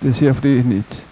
Decía 0.00 0.34
Friedrich 0.34 0.64
Nietzsche. 0.64 1.02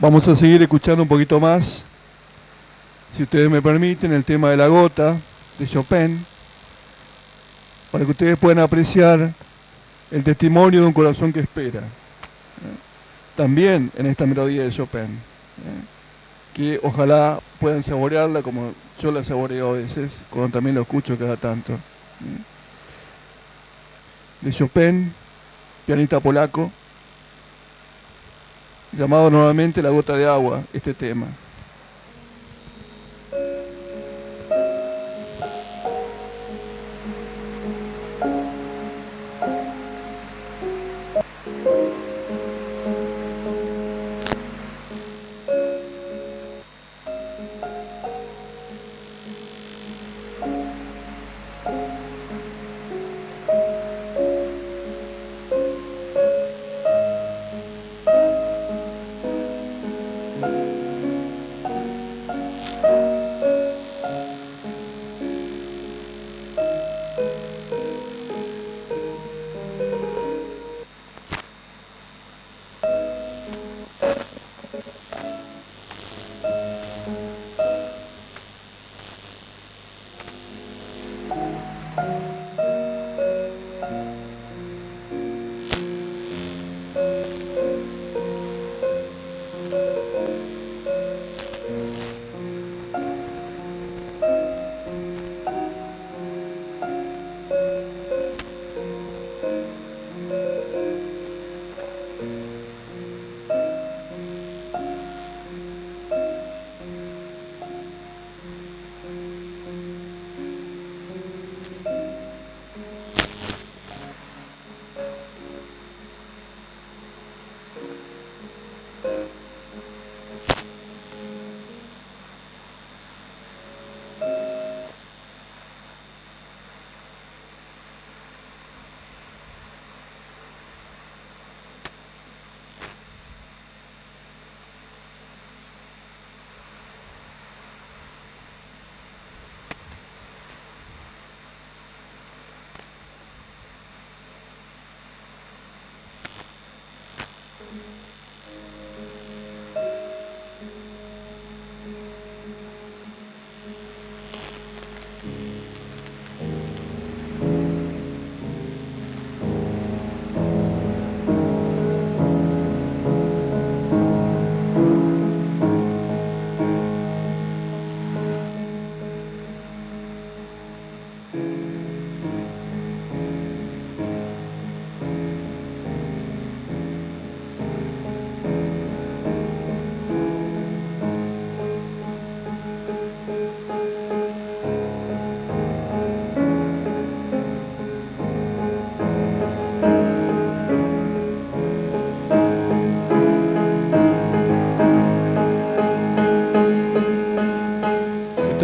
Vamos 0.00 0.26
a 0.26 0.34
seguir 0.34 0.60
escuchando 0.60 1.04
un 1.04 1.08
poquito 1.08 1.38
más, 1.38 1.84
si 3.12 3.22
ustedes 3.22 3.48
me 3.48 3.62
permiten, 3.62 4.12
el 4.12 4.24
tema 4.24 4.50
de 4.50 4.56
la 4.56 4.66
gota 4.66 5.16
de 5.56 5.66
Chopin, 5.68 6.26
para 7.92 8.04
que 8.04 8.10
ustedes 8.10 8.36
puedan 8.36 8.58
apreciar 8.58 9.32
el 10.10 10.24
testimonio 10.24 10.80
de 10.80 10.86
un 10.88 10.92
corazón 10.92 11.32
que 11.32 11.38
espera. 11.38 11.82
También 13.36 13.92
en 13.96 14.06
esta 14.06 14.26
melodía 14.26 14.64
de 14.64 14.70
Chopin, 14.70 15.20
que 16.52 16.80
ojalá 16.82 17.38
puedan 17.60 17.84
saborearla 17.84 18.42
como 18.42 18.72
yo 19.00 19.12
la 19.12 19.22
saboreo 19.22 19.70
a 19.70 19.72
veces, 19.74 20.24
cuando 20.28 20.50
también 20.50 20.74
lo 20.74 20.82
escucho 20.82 21.16
cada 21.16 21.36
tanto. 21.36 21.78
De 24.40 24.50
Chopin, 24.50 25.14
pianista 25.86 26.18
polaco, 26.18 26.72
llamado 28.94 29.30
nuevamente 29.30 29.82
La 29.82 29.90
gota 29.90 30.16
de 30.16 30.26
agua, 30.26 30.62
este 30.72 30.94
tema. 30.94 31.26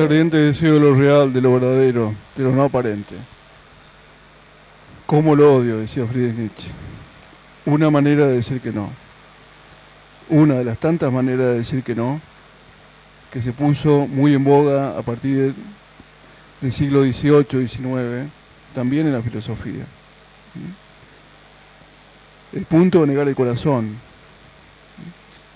Este 0.00 0.14
ardiente 0.14 0.38
deseo 0.38 0.72
de 0.72 0.80
lo 0.80 0.94
real, 0.94 1.30
de 1.30 1.42
lo 1.42 1.52
verdadero, 1.52 2.14
de 2.34 2.42
lo 2.42 2.52
no 2.52 2.62
aparente. 2.62 3.16
¿Cómo 5.04 5.36
lo 5.36 5.56
odio? 5.56 5.76
decía 5.76 6.06
Friedrich 6.06 6.38
Nietzsche. 6.38 6.70
Una 7.66 7.90
manera 7.90 8.26
de 8.26 8.36
decir 8.36 8.62
que 8.62 8.72
no. 8.72 8.88
Una 10.30 10.54
de 10.54 10.64
las 10.64 10.78
tantas 10.78 11.12
maneras 11.12 11.48
de 11.48 11.58
decir 11.58 11.82
que 11.82 11.94
no, 11.94 12.18
que 13.30 13.42
se 13.42 13.52
puso 13.52 14.06
muy 14.06 14.32
en 14.32 14.42
boga 14.42 14.96
a 14.96 15.02
partir 15.02 15.54
del 16.62 16.72
siglo 16.72 17.02
XVIII, 17.02 17.68
XIX, 17.68 18.30
también 18.74 19.06
en 19.06 19.12
la 19.12 19.20
filosofía. 19.20 19.84
El 22.54 22.64
punto 22.64 23.02
de 23.02 23.06
negar 23.06 23.28
el 23.28 23.34
corazón, 23.34 23.98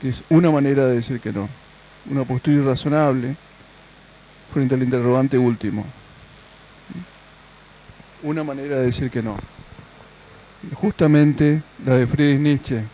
que 0.02 0.10
es 0.10 0.22
una 0.28 0.50
manera 0.50 0.84
de 0.84 0.96
decir 0.96 1.18
que 1.18 1.32
no. 1.32 1.48
Una 2.10 2.24
postura 2.24 2.58
irrazonable 2.58 3.36
frente 4.54 4.76
al 4.76 4.82
interrogante 4.84 5.36
último. 5.36 5.84
Una 8.22 8.44
manera 8.44 8.78
de 8.78 8.86
decir 8.86 9.10
que 9.10 9.20
no. 9.20 9.36
Justamente 10.74 11.60
la 11.84 11.96
de 11.96 12.06
Friedrich 12.06 12.40
Nietzsche. 12.40 12.84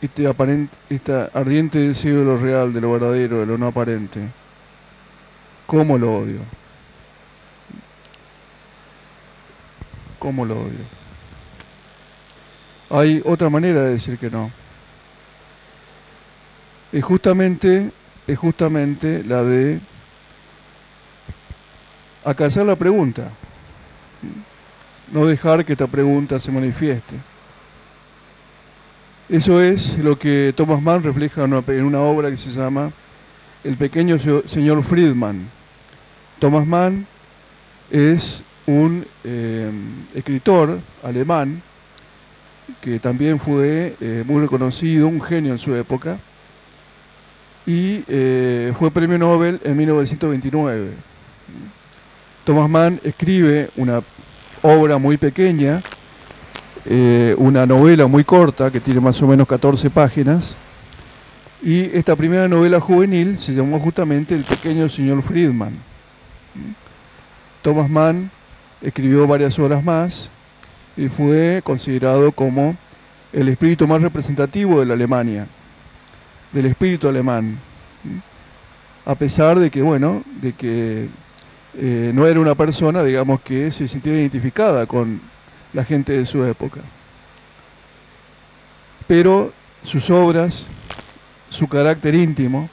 Este, 0.00 0.28
aparente, 0.28 0.76
este 0.90 1.12
ardiente 1.32 1.78
deseo 1.78 2.20
de 2.20 2.24
lo 2.26 2.36
real, 2.36 2.72
de 2.72 2.80
lo 2.80 2.92
verdadero, 2.92 3.40
de 3.40 3.46
lo 3.46 3.58
no 3.58 3.68
aparente. 3.68 4.20
¿Cómo 5.66 5.98
lo 5.98 6.18
odio? 6.18 6.40
¿Cómo 10.18 10.44
lo 10.44 10.60
odio? 10.60 10.84
Hay 12.90 13.22
otra 13.24 13.48
manera 13.48 13.82
de 13.82 13.92
decir 13.92 14.18
que 14.18 14.30
no. 14.30 14.50
Es 16.92 17.02
justamente 17.02 17.92
es 18.28 18.38
justamente 18.38 19.24
la 19.24 19.42
de 19.42 19.80
acallar 22.22 22.66
la 22.66 22.76
pregunta, 22.76 23.30
no 25.10 25.26
dejar 25.26 25.64
que 25.64 25.72
esta 25.72 25.86
pregunta 25.86 26.38
se 26.38 26.52
manifieste. 26.52 27.16
Eso 29.30 29.60
es 29.60 29.98
lo 29.98 30.18
que 30.18 30.52
Thomas 30.54 30.82
Mann 30.82 31.02
refleja 31.02 31.44
en 31.44 31.84
una, 31.84 32.00
obra 32.00 32.30
que 32.30 32.36
se 32.36 32.50
llama 32.50 32.92
El 33.64 33.76
pequeño 33.76 34.18
señor 34.46 34.82
Friedman. 34.84 35.48
Thomas 36.38 36.66
Mann 36.66 37.06
es 37.90 38.44
un 38.66 39.06
eh, 39.24 39.70
escritor 40.14 40.80
alemán 41.02 41.62
que 42.82 42.98
también 42.98 43.38
fue 43.38 43.96
eh, 44.00 44.22
muy 44.26 44.42
reconocido, 44.42 45.08
un 45.08 45.22
genio 45.22 45.52
en 45.52 45.58
su 45.58 45.74
época, 45.74 46.18
y 47.68 48.02
eh, 48.08 48.72
fue 48.78 48.90
premio 48.90 49.18
Nobel 49.18 49.60
en 49.62 49.76
1929. 49.76 50.88
Thomas 52.42 52.70
Mann 52.70 52.98
escribe 53.04 53.68
una 53.76 54.00
obra 54.62 54.96
muy 54.96 55.18
pequeña, 55.18 55.82
eh, 56.86 57.34
una 57.36 57.66
novela 57.66 58.06
muy 58.06 58.24
corta 58.24 58.70
que 58.70 58.80
tiene 58.80 59.00
más 59.00 59.20
o 59.20 59.26
menos 59.26 59.46
14 59.46 59.90
páginas, 59.90 60.56
y 61.62 61.94
esta 61.94 62.16
primera 62.16 62.48
novela 62.48 62.80
juvenil 62.80 63.36
se 63.36 63.52
llamó 63.52 63.78
justamente 63.78 64.34
El 64.34 64.44
pequeño 64.44 64.88
señor 64.88 65.20
Friedman. 65.20 65.74
Thomas 67.60 67.90
Mann 67.90 68.30
escribió 68.80 69.26
varias 69.26 69.58
obras 69.58 69.84
más 69.84 70.30
y 70.96 71.08
fue 71.08 71.60
considerado 71.62 72.32
como 72.32 72.78
el 73.30 73.50
espíritu 73.50 73.86
más 73.86 74.00
representativo 74.00 74.80
de 74.80 74.86
la 74.86 74.94
Alemania 74.94 75.48
del 76.52 76.66
espíritu 76.66 77.08
alemán, 77.08 77.58
a 79.04 79.14
pesar 79.14 79.58
de 79.58 79.70
que, 79.70 79.82
bueno, 79.82 80.22
de 80.40 80.52
que 80.52 81.08
eh, 81.74 82.12
no 82.14 82.26
era 82.26 82.40
una 82.40 82.54
persona, 82.54 83.02
digamos, 83.02 83.40
que 83.40 83.70
se 83.70 83.88
sintiera 83.88 84.18
identificada 84.18 84.86
con 84.86 85.20
la 85.72 85.84
gente 85.84 86.12
de 86.12 86.26
su 86.26 86.44
época. 86.44 86.80
Pero 89.06 89.52
sus 89.82 90.10
obras, 90.10 90.68
su 91.48 91.66
carácter 91.68 92.14
íntimo, 92.14 92.68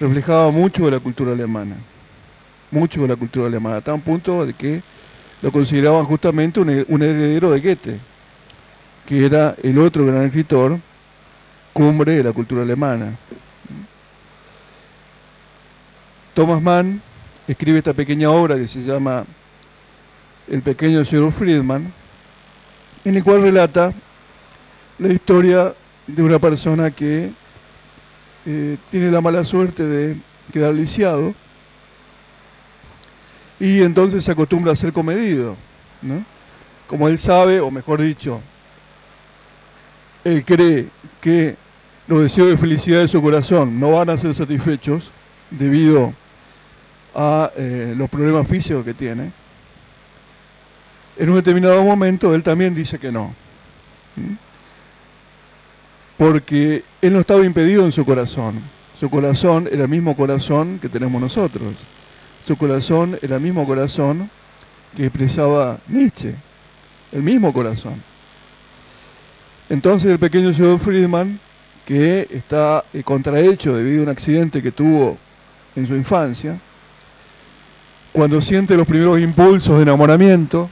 reflejaba 0.00 0.50
mucho 0.50 0.84
de 0.84 0.92
la 0.92 1.00
cultura 1.00 1.32
alemana, 1.32 1.76
mucho 2.70 3.02
de 3.02 3.08
la 3.08 3.16
cultura 3.16 3.46
alemana, 3.46 3.76
a 3.76 3.80
tal 3.80 4.00
punto 4.00 4.44
de 4.44 4.54
que 4.54 4.82
lo 5.40 5.52
consideraban 5.52 6.04
justamente 6.04 6.60
un, 6.60 6.84
un 6.88 7.02
heredero 7.02 7.50
de 7.50 7.60
Goethe, 7.60 8.00
que 9.06 9.26
era 9.26 9.54
el 9.62 9.78
otro 9.78 10.06
gran 10.06 10.24
escritor 10.24 10.78
cumbre 11.72 12.16
de 12.16 12.24
la 12.24 12.32
cultura 12.32 12.62
alemana. 12.62 13.16
Thomas 16.34 16.62
Mann 16.62 17.02
escribe 17.46 17.78
esta 17.78 17.92
pequeña 17.92 18.30
obra 18.30 18.56
que 18.56 18.66
se 18.66 18.82
llama 18.82 19.24
El 20.48 20.62
pequeño 20.62 21.04
señor 21.04 21.32
Friedman, 21.32 21.92
en 23.04 23.16
el 23.16 23.24
cual 23.24 23.42
relata 23.42 23.92
la 24.98 25.12
historia 25.12 25.74
de 26.06 26.22
una 26.22 26.38
persona 26.38 26.90
que 26.90 27.32
eh, 28.46 28.76
tiene 28.90 29.10
la 29.10 29.20
mala 29.20 29.44
suerte 29.44 29.84
de 29.84 30.16
quedar 30.52 30.74
lisiado 30.74 31.34
Y 33.60 33.82
entonces 33.82 34.24
se 34.24 34.32
acostumbra 34.32 34.72
a 34.72 34.76
ser 34.76 34.92
comedido. 34.92 35.56
¿no? 36.00 36.24
Como 36.88 37.08
él 37.08 37.18
sabe, 37.18 37.60
o 37.60 37.70
mejor 37.70 38.00
dicho, 38.00 38.40
él 40.24 40.44
cree 40.44 40.88
que 41.20 41.56
los 42.06 42.22
deseos 42.22 42.48
de 42.48 42.56
felicidad 42.56 43.00
de 43.00 43.08
su 43.08 43.22
corazón 43.22 43.78
no 43.78 43.92
van 43.92 44.10
a 44.10 44.18
ser 44.18 44.34
satisfechos 44.34 45.10
debido 45.50 46.12
a 47.14 47.50
eh, 47.56 47.94
los 47.96 48.08
problemas 48.08 48.46
físicos 48.46 48.84
que 48.84 48.94
tiene, 48.94 49.32
en 51.16 51.28
un 51.28 51.36
determinado 51.36 51.82
momento 51.82 52.34
él 52.34 52.42
también 52.42 52.74
dice 52.74 52.98
que 52.98 53.12
no. 53.12 53.34
Porque 56.16 56.84
él 57.00 57.12
no 57.12 57.20
estaba 57.20 57.44
impedido 57.44 57.84
en 57.84 57.92
su 57.92 58.04
corazón. 58.04 58.60
Su 58.94 59.10
corazón 59.10 59.68
era 59.70 59.82
el 59.82 59.88
mismo 59.88 60.16
corazón 60.16 60.78
que 60.80 60.88
tenemos 60.88 61.20
nosotros. 61.20 61.74
Su 62.46 62.56
corazón 62.56 63.18
era 63.20 63.36
el 63.36 63.42
mismo 63.42 63.66
corazón 63.66 64.30
que 64.96 65.06
expresaba 65.06 65.78
Nietzsche. 65.88 66.34
El 67.10 67.22
mismo 67.22 67.52
corazón. 67.52 68.02
Entonces 69.68 70.10
el 70.12 70.18
pequeño 70.18 70.52
señor 70.52 70.78
Friedman, 70.78 71.38
que 71.84 72.28
está 72.30 72.84
eh, 72.92 73.02
contrahecho 73.02 73.76
debido 73.76 74.00
a 74.00 74.04
un 74.04 74.08
accidente 74.10 74.62
que 74.62 74.72
tuvo 74.72 75.18
en 75.74 75.86
su 75.86 75.94
infancia, 75.94 76.58
cuando 78.12 78.40
siente 78.40 78.76
los 78.76 78.86
primeros 78.86 79.18
impulsos 79.20 79.76
de 79.76 79.82
enamoramiento, 79.82 80.68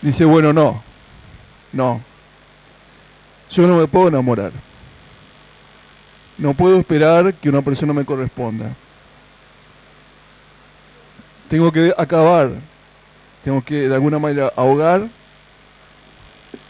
dice, 0.00 0.24
bueno, 0.24 0.52
no, 0.52 0.82
no, 1.72 2.00
yo 3.50 3.66
no 3.66 3.78
me 3.78 3.86
puedo 3.86 4.08
enamorar. 4.08 4.52
No 6.38 6.54
puedo 6.54 6.78
esperar 6.78 7.34
que 7.34 7.50
una 7.50 7.60
persona 7.60 7.92
me 7.92 8.04
corresponda. 8.04 8.74
Tengo 11.48 11.70
que 11.70 11.92
acabar, 11.98 12.52
tengo 13.44 13.62
que 13.62 13.88
de 13.88 13.94
alguna 13.94 14.18
manera 14.18 14.52
ahogar 14.56 15.08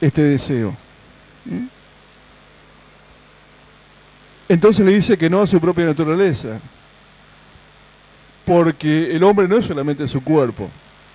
este 0.00 0.22
deseo. 0.22 0.74
Entonces 4.50 4.84
le 4.84 4.92
dice 4.92 5.16
que 5.16 5.30
no 5.30 5.40
a 5.40 5.46
su 5.46 5.60
propia 5.60 5.84
naturaleza. 5.84 6.58
Porque 8.44 9.14
el 9.14 9.22
hombre 9.22 9.46
no 9.46 9.56
es 9.56 9.64
solamente 9.64 10.08
su 10.08 10.24
cuerpo, 10.24 10.68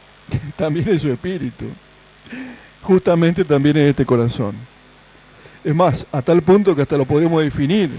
también 0.55 0.87
es 0.87 1.01
su 1.01 1.11
espíritu. 1.11 1.65
Justamente 2.81 3.43
también 3.43 3.75
es 3.75 3.89
este 3.89 4.05
corazón. 4.05 4.55
Es 5.65 5.75
más, 5.75 6.07
a 6.13 6.21
tal 6.21 6.41
punto 6.43 6.73
que 6.73 6.83
hasta 6.83 6.97
lo 6.97 7.03
podemos 7.03 7.43
definir 7.43 7.89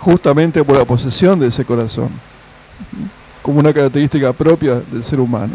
justamente 0.00 0.64
por 0.64 0.76
la 0.76 0.84
posesión 0.84 1.38
de 1.38 1.46
ese 1.46 1.64
corazón, 1.64 2.10
como 3.42 3.60
una 3.60 3.72
característica 3.72 4.32
propia 4.32 4.80
del 4.90 5.04
ser 5.04 5.20
humano. 5.20 5.54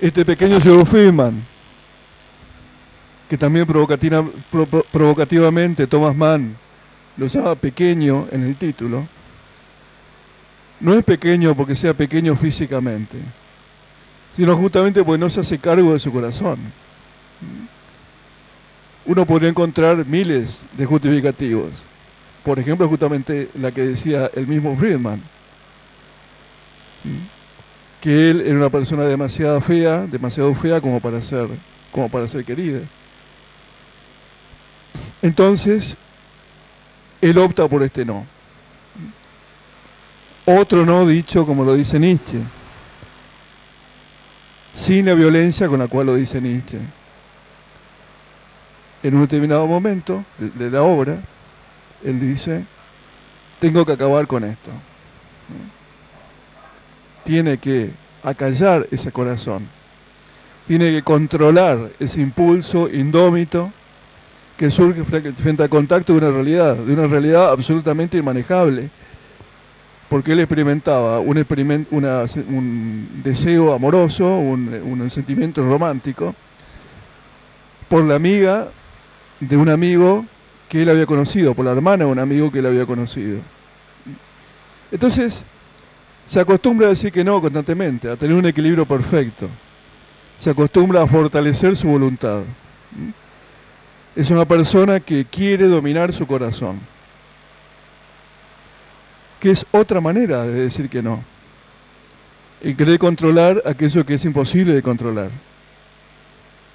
Este 0.00 0.24
pequeño 0.24 0.58
Joe 0.62 0.86
Friedman, 0.86 1.42
que 3.28 3.36
también 3.36 3.66
provocativamente 3.66 5.86
Thomas 5.86 6.16
Mann 6.16 6.56
lo 7.16 7.26
llama 7.26 7.54
pequeño 7.56 8.28
en 8.30 8.44
el 8.44 8.56
título, 8.56 9.06
no 10.80 10.94
es 10.94 11.04
pequeño 11.04 11.54
porque 11.54 11.74
sea 11.74 11.92
pequeño 11.92 12.34
físicamente, 12.36 13.18
sino 14.32 14.56
justamente 14.56 15.02
porque 15.02 15.18
no 15.18 15.28
se 15.28 15.40
hace 15.40 15.58
cargo 15.58 15.92
de 15.92 15.98
su 15.98 16.12
corazón. 16.12 16.58
Uno 19.04 19.26
podría 19.26 19.48
encontrar 19.48 20.06
miles 20.06 20.66
de 20.76 20.86
justificativos. 20.86 21.84
Por 22.44 22.58
ejemplo, 22.58 22.88
justamente 22.88 23.50
la 23.54 23.72
que 23.72 23.82
decía 23.82 24.30
el 24.34 24.46
mismo 24.46 24.76
Friedman, 24.76 25.20
que 28.00 28.30
él 28.30 28.42
era 28.42 28.56
una 28.56 28.70
persona 28.70 29.04
demasiado 29.04 29.60
fea, 29.60 30.06
demasiado 30.06 30.54
fea 30.54 30.80
como 30.80 31.00
para 31.00 31.20
ser, 31.20 31.48
como 31.90 32.08
para 32.08 32.28
ser 32.28 32.44
querida. 32.44 32.80
Entonces, 35.22 35.96
él 37.20 37.38
opta 37.38 37.66
por 37.68 37.82
este 37.82 38.04
no. 38.04 38.26
Otro 40.46 40.86
no 40.86 41.06
dicho 41.06 41.44
como 41.44 41.64
lo 41.64 41.74
dice 41.74 41.98
Nietzsche, 41.98 42.38
sin 44.72 45.06
la 45.06 45.14
violencia 45.14 45.68
con 45.68 45.80
la 45.80 45.88
cual 45.88 46.06
lo 46.06 46.14
dice 46.14 46.40
Nietzsche. 46.40 46.78
En 49.02 49.14
un 49.14 49.22
determinado 49.22 49.66
momento 49.66 50.24
de, 50.38 50.70
la 50.70 50.82
obra, 50.82 51.18
él 52.02 52.18
dice, 52.18 52.64
tengo 53.60 53.84
que 53.84 53.92
acabar 53.92 54.26
con 54.26 54.44
esto. 54.44 54.70
Tiene 57.24 57.58
que 57.58 57.90
acallar 58.22 58.88
ese 58.90 59.12
corazón. 59.12 59.68
Tiene 60.66 60.92
que 60.92 61.02
controlar 61.02 61.90
ese 61.98 62.20
impulso 62.20 62.88
indómito 62.88 63.72
que 64.58 64.70
surge 64.70 65.02
frente 65.04 65.62
al 65.62 65.70
contacto 65.70 66.12
de 66.12 66.18
una 66.18 66.30
realidad, 66.30 66.76
de 66.76 66.92
una 66.92 67.06
realidad 67.06 67.50
absolutamente 67.50 68.18
inmanejable 68.18 68.90
porque 70.08 70.32
él 70.32 70.40
experimentaba 70.40 71.20
un, 71.20 71.36
un 71.38 73.08
deseo 73.22 73.74
amoroso, 73.74 74.38
un, 74.38 75.10
sentimiento 75.10 75.62
romántico, 75.62 76.34
por 77.88 78.04
la 78.04 78.14
amiga 78.14 78.68
de 79.40 79.56
un 79.56 79.68
amigo 79.68 80.24
que 80.68 80.82
él 80.82 80.88
había 80.88 81.06
conocido, 81.06 81.54
por 81.54 81.64
la 81.64 81.72
hermana 81.72 82.04
de 82.04 82.10
un 82.10 82.18
amigo 82.18 82.50
que 82.50 82.58
él 82.60 82.66
había 82.66 82.86
conocido. 82.86 83.40
Entonces, 84.90 85.44
se 86.26 86.40
acostumbra 86.40 86.86
a 86.86 86.90
decir 86.90 87.12
que 87.12 87.24
no 87.24 87.40
constantemente, 87.40 88.10
a 88.10 88.16
tener 88.16 88.36
un 88.36 88.46
equilibrio 88.46 88.86
perfecto. 88.86 89.48
Se 90.38 90.50
acostumbra 90.50 91.02
a 91.02 91.06
fortalecer 91.06 91.76
su 91.76 91.88
voluntad. 91.88 92.40
Es 94.18 94.30
una 94.30 94.44
persona 94.44 94.98
que 94.98 95.24
quiere 95.24 95.68
dominar 95.68 96.12
su 96.12 96.26
corazón 96.26 96.80
que 99.40 99.50
es 99.50 99.64
otra 99.70 100.00
manera 100.00 100.42
de 100.42 100.62
decir 100.62 100.88
que 100.88 101.02
no. 101.02 101.22
Y 102.62 102.74
querer 102.74 102.98
controlar 102.98 103.62
aquello 103.64 104.04
que 104.04 104.14
es 104.14 104.24
imposible 104.24 104.74
de 104.74 104.82
controlar. 104.82 105.30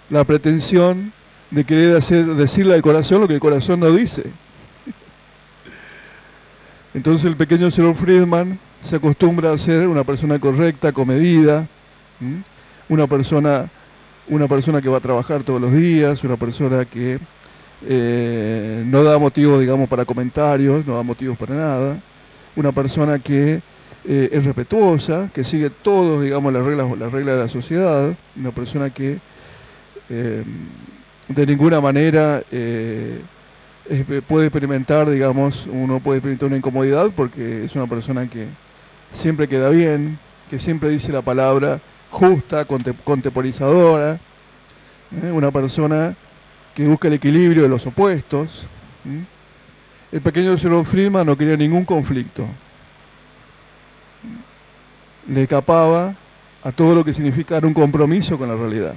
La 0.10 0.24
pretensión 0.24 1.12
de 1.52 1.66
querer 1.66 2.02
decirle 2.02 2.76
al 2.76 2.82
corazón 2.82 3.22
lo 3.22 3.28
que 3.28 3.36
el 3.36 3.40
corazón 3.40 3.82
no 3.82 3.92
dice. 3.92 4.24
Entonces 6.94 7.26
el 7.26 7.36
pequeño 7.36 7.70
señor 7.70 7.96
Friedman 7.96 8.58
se 8.80 8.96
acostumbra 8.96 9.52
a 9.52 9.58
ser 9.58 9.88
una 9.88 10.04
persona 10.04 10.40
correcta, 10.40 10.94
comedida, 10.94 11.68
una 12.88 13.08
persona, 13.08 13.70
una 14.28 14.48
persona 14.48 14.82
que 14.82 14.90
va 14.90 14.98
a 14.98 15.02
trabajar 15.02 15.44
todos 15.44 15.60
los 15.60 15.74
días, 15.74 16.24
una 16.24 16.38
persona 16.38 16.86
que 16.86 17.20
eh, 17.86 18.84
no 18.86 19.04
da 19.04 19.18
motivos, 19.18 19.60
digamos, 19.60 19.90
para 19.90 20.06
comentarios, 20.06 20.86
no 20.86 20.96
da 20.96 21.04
motivos 21.04 21.38
para 21.38 21.56
nada 21.56 22.00
una 22.56 22.72
persona 22.72 23.18
que 23.18 23.62
eh, 24.06 24.30
es 24.32 24.46
respetuosa, 24.46 25.30
que 25.34 25.44
sigue 25.44 25.72
todos, 25.72 26.24
digamos, 26.24 26.54
las 26.54 26.64
reglas, 26.64 26.98
las 26.98 27.12
reglas 27.12 27.36
de 27.36 27.42
la 27.42 27.48
sociedad, 27.48 28.14
una 28.36 28.52
persona 28.52 28.92
que 28.92 29.18
eh, 30.10 30.44
de 31.28 31.46
ninguna 31.48 31.82
manera 31.82 32.44
puede 34.28 34.46
experimentar, 34.46 35.10
digamos, 35.10 35.68
uno 35.72 36.00
puede 36.00 36.20
experimentar 36.20 36.48
una 36.48 36.58
incomodidad 36.58 37.10
porque 37.16 37.64
es 37.64 37.76
una 37.76 37.88
persona 37.88 38.30
que 38.30 38.46
siempre 39.12 39.48
queda 39.48 39.70
bien, 39.70 40.20
que 40.50 40.60
siempre 40.60 40.90
dice 40.90 41.12
la 41.12 41.24
palabra 41.24 41.82
justa, 42.13 42.65
contemporizadora, 42.65 44.19
una 45.32 45.52
persona 45.52 46.15
que 46.76 46.88
busca 46.88 47.08
el 47.08 47.15
equilibrio 47.15 47.63
de 47.63 47.69
los 47.69 47.86
opuestos. 47.86 48.65
El 50.12 50.21
pequeño 50.21 50.58
señor 50.58 50.86
Friedman 50.86 51.26
no 51.26 51.36
quería 51.36 51.58
ningún 51.58 51.86
conflicto. 51.86 52.45
Le 55.28 55.43
escapaba 55.43 56.15
a 56.63 56.71
todo 56.71 56.95
lo 56.95 57.04
que 57.04 57.13
significara 57.13 57.65
un 57.65 57.73
compromiso 57.73 58.38
con 58.38 58.47
la 58.47 58.56
realidad. 58.56 58.93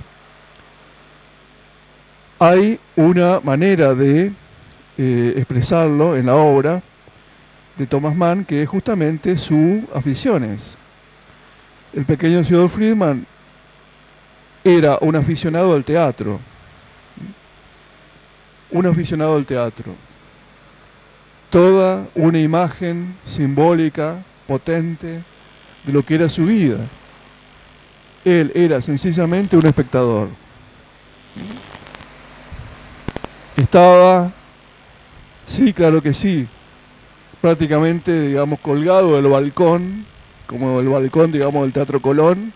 Hay 2.38 2.78
una 2.96 3.40
manera 3.40 3.94
de 3.94 4.32
eh, 4.98 5.34
expresarlo 5.36 6.16
en 6.16 6.26
la 6.26 6.34
obra 6.34 6.82
de 7.78 7.86
Thomas 7.86 8.14
Mann 8.14 8.44
que 8.44 8.62
es 8.62 8.68
justamente 8.68 9.38
sus 9.38 9.82
aficiones. 9.94 10.76
El 11.92 12.04
pequeño 12.04 12.44
señor 12.44 12.68
Friedman 12.68 13.26
era 14.64 14.98
un 15.00 15.16
aficionado 15.16 15.74
al 15.74 15.84
teatro. 15.84 16.40
Un 18.70 18.86
aficionado 18.86 19.36
al 19.36 19.46
teatro 19.46 19.94
toda 21.50 22.06
una 22.14 22.38
imagen 22.38 23.16
simbólica, 23.24 24.22
potente, 24.46 25.22
de 25.84 25.92
lo 25.92 26.04
que 26.04 26.16
era 26.16 26.28
su 26.28 26.44
vida. 26.44 26.78
Él 28.24 28.50
era 28.54 28.82
sencillamente 28.82 29.56
un 29.56 29.66
espectador. 29.66 30.28
Estaba, 33.56 34.32
sí, 35.44 35.72
claro 35.72 36.02
que 36.02 36.12
sí, 36.12 36.46
prácticamente, 37.40 38.28
digamos, 38.28 38.60
colgado 38.60 39.16
del 39.16 39.26
balcón 39.26 40.04
como 40.46 40.80
el 40.80 40.88
balcón, 40.88 41.32
digamos, 41.32 41.62
del 41.62 41.72
Teatro 41.72 42.00
Colón, 42.00 42.52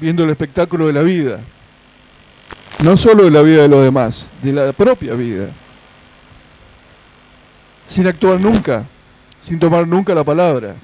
viendo 0.00 0.24
el 0.24 0.30
espectáculo 0.30 0.86
de 0.86 0.92
la 0.92 1.02
vida. 1.02 1.40
No 2.82 2.96
solo 2.96 3.24
de 3.24 3.30
la 3.30 3.42
vida 3.42 3.62
de 3.62 3.68
los 3.68 3.82
demás, 3.82 4.30
de 4.42 4.52
la 4.52 4.72
propia 4.72 5.14
vida. 5.14 5.50
Sin 7.86 8.06
actuar 8.06 8.40
nunca, 8.40 8.86
sin 9.40 9.58
tomar 9.58 9.86
nunca 9.86 10.14
la 10.14 10.24
palabra, 10.24 10.74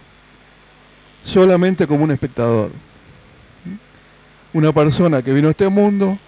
solamente 1.23 1.87
como 1.87 2.05
un 2.05 2.11
espectador. 2.11 2.71
Una 4.53 4.73
persona 4.73 5.23
que 5.23 5.33
vino 5.33 5.49
a 5.49 5.51
este 5.53 5.69
mundo 5.69 6.19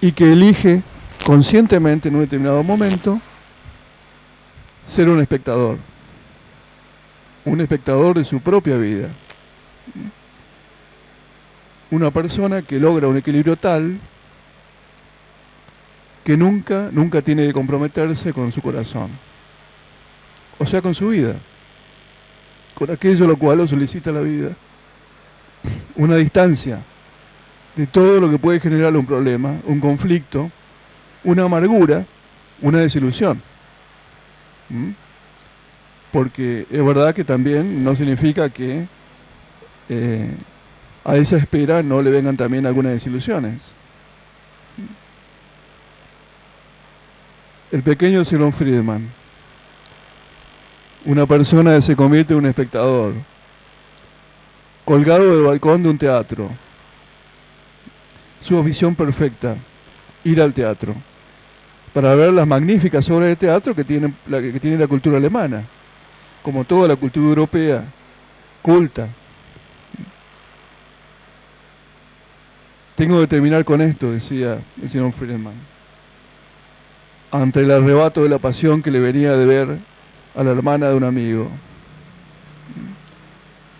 y 0.00 0.12
que 0.12 0.32
elige 0.32 0.82
conscientemente 1.24 2.08
en 2.08 2.16
un 2.16 2.22
determinado 2.22 2.62
momento 2.62 3.20
ser 4.86 5.08
un 5.08 5.20
espectador, 5.20 5.78
un 7.44 7.60
espectador 7.60 8.16
de 8.16 8.24
su 8.24 8.40
propia 8.40 8.76
vida. 8.76 9.08
Una 11.90 12.10
persona 12.10 12.62
que 12.62 12.78
logra 12.78 13.08
un 13.08 13.16
equilibrio 13.16 13.56
tal 13.56 13.98
que 16.24 16.36
nunca, 16.36 16.90
nunca 16.92 17.22
tiene 17.22 17.46
que 17.46 17.52
comprometerse 17.52 18.32
con 18.32 18.52
su 18.52 18.60
corazón, 18.60 19.10
o 20.58 20.66
sea, 20.66 20.82
con 20.82 20.94
su 20.94 21.08
vida, 21.08 21.36
con 22.74 22.90
aquello 22.90 23.26
lo 23.26 23.36
cual 23.36 23.58
lo 23.58 23.66
solicita 23.66 24.12
la 24.12 24.20
vida, 24.20 24.50
una 25.96 26.16
distancia 26.16 26.82
de 27.74 27.86
todo 27.86 28.20
lo 28.20 28.30
que 28.30 28.38
puede 28.38 28.60
generar 28.60 28.94
un 28.96 29.06
problema, 29.06 29.56
un 29.64 29.80
conflicto, 29.80 30.50
una 31.24 31.44
amargura, 31.44 32.04
una 32.60 32.78
desilusión. 32.78 33.42
¿Mm? 34.68 34.90
Porque 36.12 36.66
es 36.70 36.84
verdad 36.84 37.14
que 37.14 37.24
también 37.24 37.84
no 37.84 37.94
significa 37.94 38.50
que 38.50 38.86
eh, 39.88 40.30
a 41.04 41.16
esa 41.16 41.36
espera 41.36 41.82
no 41.82 42.02
le 42.02 42.10
vengan 42.10 42.36
también 42.36 42.66
algunas 42.66 42.92
desilusiones. 42.92 43.74
El 47.70 47.82
pequeño 47.82 48.24
Simon 48.24 48.52
Friedman, 48.52 49.08
una 51.04 51.26
persona 51.26 51.74
que 51.74 51.82
se 51.82 51.96
convierte 51.96 52.32
en 52.32 52.40
un 52.40 52.46
espectador, 52.46 53.14
colgado 54.84 55.36
del 55.36 55.44
balcón 55.44 55.82
de 55.82 55.88
un 55.88 55.98
teatro, 55.98 56.50
su 58.40 58.58
afición 58.58 58.94
perfecta, 58.94 59.56
ir 60.24 60.42
al 60.42 60.52
teatro, 60.52 60.94
para 61.92 62.14
ver 62.14 62.32
las 62.32 62.46
magníficas 62.46 63.08
obras 63.10 63.28
de 63.28 63.36
teatro 63.36 63.74
que 63.74 63.84
tiene 63.84 64.12
que 64.28 64.60
tiene 64.60 64.76
la 64.76 64.88
cultura 64.88 65.16
alemana, 65.16 65.64
como 66.42 66.64
toda 66.64 66.88
la 66.88 66.96
cultura 66.96 67.28
europea, 67.28 67.84
culta. 68.62 69.08
Tengo 72.94 73.20
que 73.20 73.26
terminar 73.26 73.64
con 73.64 73.80
esto, 73.80 74.12
decía 74.12 74.60
el 74.80 74.88
señor 74.88 75.12
Friedman, 75.12 75.54
ante 77.30 77.60
el 77.60 77.70
arrebato 77.70 78.22
de 78.22 78.28
la 78.28 78.38
pasión 78.38 78.82
que 78.82 78.90
le 78.90 79.00
venía 79.00 79.36
de 79.36 79.46
ver 79.46 79.78
a 80.34 80.44
la 80.44 80.50
hermana 80.50 80.88
de 80.88 80.94
un 80.94 81.04
amigo, 81.04 81.48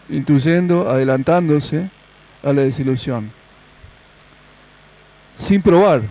intuyendo, 0.09 0.91
adelantándose 0.91 1.91
a 2.43 2.53
la 2.53 2.63
desilusión 2.63 3.31
sin 5.41 5.63
probar, 5.63 6.03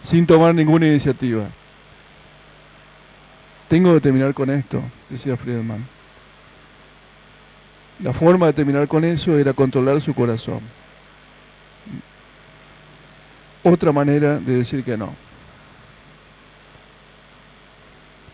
sin 0.00 0.26
tomar 0.26 0.54
ninguna 0.54 0.86
iniciativa. 0.86 1.48
Tengo 3.68 3.92
que 3.94 4.00
terminar 4.00 4.32
con 4.32 4.50
esto, 4.50 4.80
decía 5.14 5.36
Friedman. 5.36 5.86
La 8.00 8.12
forma 8.12 8.46
de 8.46 8.52
terminar 8.52 8.88
con 8.88 9.04
eso 9.04 9.38
era 9.38 9.52
controlar 9.52 10.00
su 10.00 10.12
corazón. 10.12 10.60
Otra 13.62 13.92
manera 13.92 14.38
de 14.38 14.56
decir 14.56 14.82
que 14.82 14.96
no. 14.96 15.14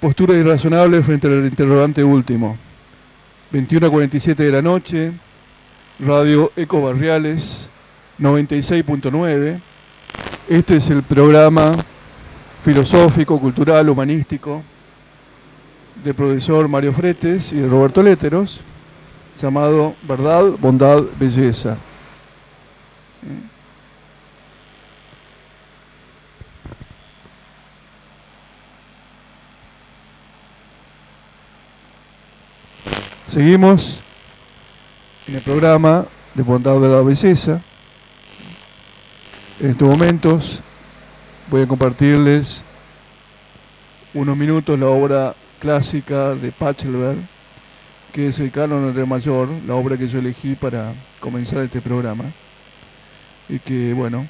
Postura 0.00 0.34
irrazonable 0.34 1.02
frente 1.02 1.26
al 1.26 1.44
interrogante 1.44 2.02
último. 2.02 2.56
21 3.50 3.86
a 3.86 3.90
47 3.90 4.42
de 4.42 4.50
la 4.50 4.62
noche, 4.62 5.12
Radio 5.98 6.50
Eco 6.56 6.80
Barriales, 6.80 7.68
96.9. 8.18 9.60
Este 10.48 10.76
es 10.76 10.88
el 10.88 11.02
programa 11.02 11.74
filosófico, 12.64 13.38
cultural, 13.38 13.90
humanístico 13.90 14.64
del 16.04 16.14
profesor 16.14 16.66
Mario 16.68 16.92
Fretes 16.92 17.52
y 17.52 17.56
de 17.56 17.68
Roberto 17.68 18.02
Léteros, 18.02 18.60
llamado 19.40 19.94
Verdad, 20.02 20.44
Bondad, 20.58 21.02
Belleza. 21.18 21.76
Seguimos 33.26 34.02
en 35.28 35.36
el 35.36 35.42
programa 35.42 36.04
de 36.34 36.42
Bondad, 36.42 36.80
de 36.80 36.88
la 36.88 37.02
Belleza. 37.02 37.62
En 39.60 39.70
estos 39.70 39.88
momentos 39.88 40.60
voy 41.48 41.62
a 41.62 41.68
compartirles 41.68 42.64
unos 44.14 44.36
minutos 44.36 44.78
la 44.78 44.86
obra 44.86 45.36
clásica 45.60 46.34
de 46.34 46.50
Pachelbel, 46.50 47.18
que 48.12 48.28
es 48.28 48.40
el 48.40 48.50
Canon 48.50 48.88
en 48.88 48.94
Re 48.94 49.06
mayor, 49.06 49.48
la 49.66 49.74
obra 49.74 49.96
que 49.96 50.08
yo 50.08 50.18
elegí 50.18 50.56
para 50.56 50.92
comenzar 51.20 51.62
este 51.62 51.80
programa. 51.80 52.24
Y 53.48 53.58
que, 53.58 53.92
bueno, 53.92 54.26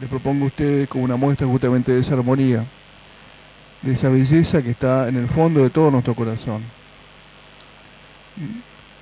les 0.00 0.08
propongo 0.08 0.44
a 0.44 0.48
ustedes 0.48 0.88
como 0.88 1.04
una 1.04 1.16
muestra 1.16 1.46
justamente 1.46 1.92
de 1.92 2.00
esa 2.00 2.14
armonía, 2.14 2.64
de 3.82 3.92
esa 3.92 4.08
belleza 4.08 4.62
que 4.62 4.70
está 4.70 5.08
en 5.08 5.16
el 5.16 5.28
fondo 5.28 5.62
de 5.62 5.70
todo 5.70 5.90
nuestro 5.90 6.14
corazón. 6.14 6.62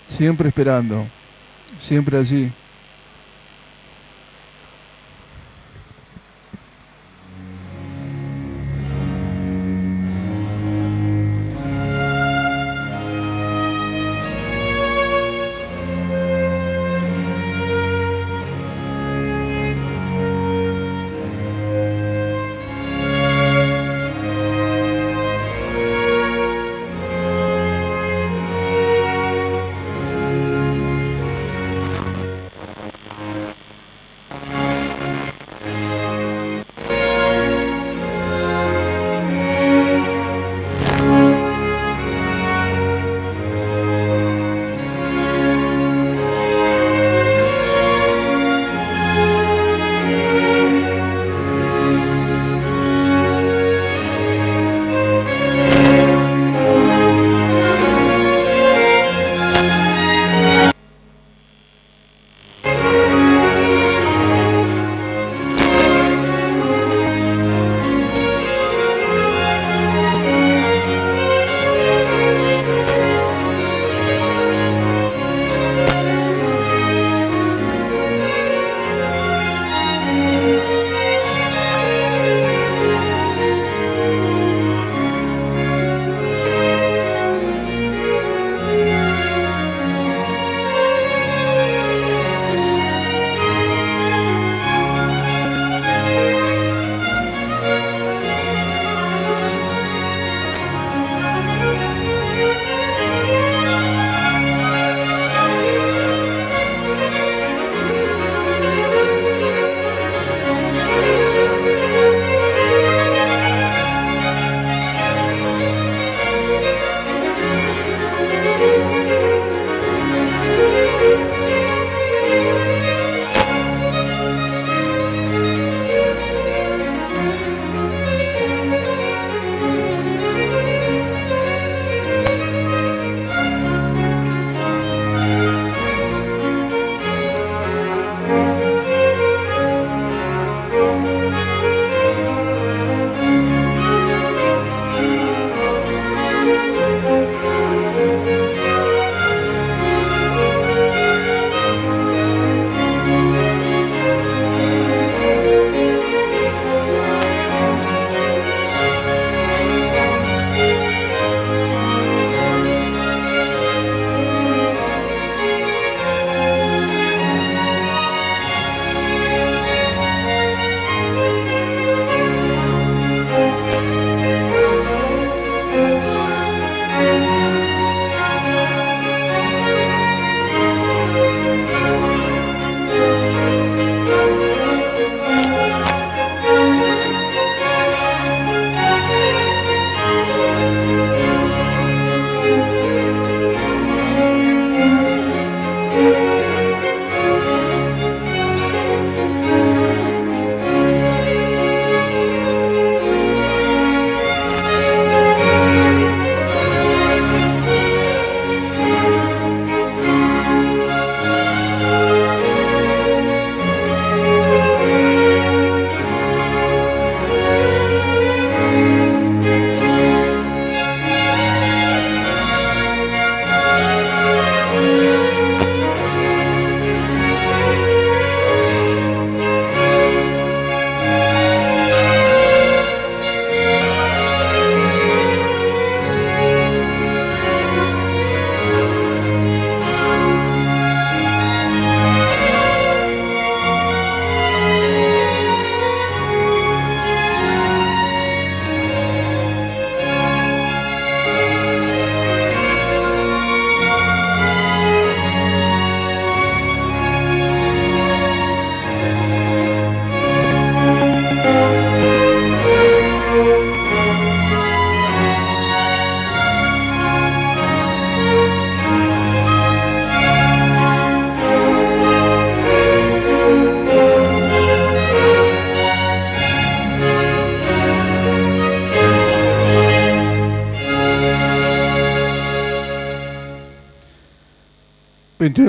Siempre 0.08 0.48
esperando, 0.48 1.06
siempre 1.78 2.18
allí 2.18 2.52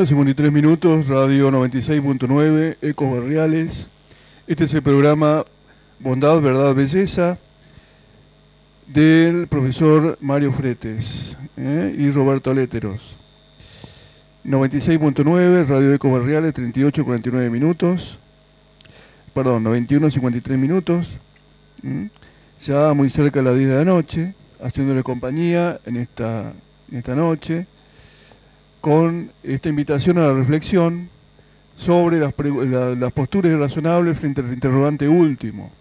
21 0.03 0.05
53 0.05 0.51
minutos, 0.51 1.07
Radio 1.07 1.49
96.9, 1.49 2.75
Ecos 2.81 3.09
Barriales. 3.09 3.89
Este 4.47 4.65
es 4.65 4.73
el 4.73 4.83
programa 4.83 5.45
Bondad, 5.99 6.41
Verdad, 6.41 6.75
Belleza 6.75 7.37
del 8.85 9.47
profesor 9.47 10.17
Mario 10.19 10.51
Fretes 10.51 11.37
¿eh? 11.55 11.95
y 11.97 12.09
Roberto 12.09 12.53
Léteros. 12.53 13.15
96.9, 14.43 15.67
Radio 15.67 15.93
Ecos 15.93 16.11
Barriales, 16.11 16.53
38 16.53 17.05
49 17.05 17.49
minutos. 17.49 18.19
Perdón, 19.33 19.63
91 19.63 20.09
53 20.09 20.57
minutos. 20.57 21.17
Ya 22.59 22.93
muy 22.93 23.09
cerca 23.09 23.39
de 23.39 23.45
la 23.45 23.53
10 23.53 23.69
de 23.69 23.75
la 23.77 23.85
noche, 23.85 24.33
haciéndole 24.61 25.01
compañía 25.01 25.79
en 25.85 25.95
esta, 25.95 26.51
en 26.91 26.97
esta 26.97 27.15
noche 27.15 27.67
con 28.83 29.31
esta 29.43 29.69
invitación 29.69 30.17
a 30.17 30.27
la 30.27 30.33
reflexión 30.33 31.07
sobre 31.73 32.19
las, 32.19 32.33
posturas 33.13 33.53
irrazonables 33.53 34.19
frente 34.19 34.41
al 34.41 34.51
interrogante 34.51 35.07
último. 35.07 35.71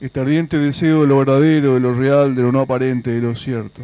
Este 0.00 0.20
ardiente 0.20 0.56
deseo 0.56 1.00
de 1.00 1.08
lo 1.08 1.18
verdadero, 1.18 1.74
de 1.74 1.80
lo 1.80 1.94
real, 1.94 2.36
de 2.36 2.42
lo 2.42 2.52
no 2.52 2.60
aparente, 2.60 3.10
de 3.10 3.20
lo 3.20 3.34
cierto. 3.34 3.82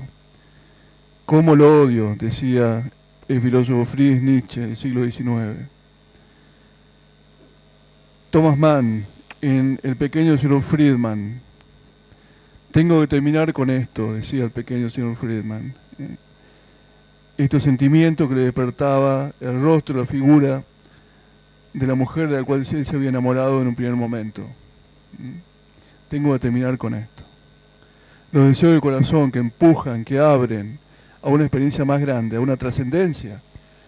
¿Cómo 1.27 1.57
lo 1.57 1.83
odio? 1.83 2.14
decía 2.16 2.89
el 3.27 3.41
filósofo 3.41 3.85
Friedrich 3.87 4.22
Nietzsche 4.22 4.61
del 4.61 4.77
siglo 4.77 5.03
XIX. 5.05 5.68
Thomas 8.31 8.57
Mann, 8.57 9.05
en 9.41 9.81
El 9.83 9.97
pequeño 9.97 10.39
señor 10.39 10.62
Friedman. 10.62 11.41
Tengo 12.70 13.01
que 13.01 13.09
terminar 13.09 13.53
con 13.53 13.68
esto, 13.68 14.14
decía 14.14 14.45
el 14.45 14.53
pequeño 14.53 14.89
señor 14.91 15.16
Friedman 15.16 15.75
estos 17.37 17.62
sentimientos 17.62 18.28
que 18.28 18.35
le 18.35 18.43
despertaba 18.43 19.32
el 19.41 19.61
rostro, 19.61 19.99
la 19.99 20.07
figura 20.07 20.64
de 21.72 21.87
la 21.87 21.95
mujer 21.95 22.28
de 22.28 22.39
la 22.39 22.45
cual 22.45 22.61
él 22.61 22.85
se 22.85 22.97
había 22.97 23.09
enamorado 23.09 23.61
en 23.61 23.68
un 23.68 23.74
primer 23.74 23.95
momento. 23.95 24.43
¿Mm? 25.18 25.39
Tengo 26.09 26.32
que 26.32 26.39
terminar 26.39 26.78
con 26.78 26.95
esto. 26.95 27.24
Los 28.30 28.47
deseos 28.47 28.72
del 28.72 28.80
corazón 28.80 29.32
que 29.32 29.41
empujan, 29.41 30.05
que 30.05 30.18
abren 30.18 30.78
a 31.22 31.28
una 31.28 31.45
experiencia 31.45 31.85
más 31.85 32.01
grande, 32.01 32.37
a 32.37 32.41
una 32.41 32.57
trascendencia, 32.57 33.43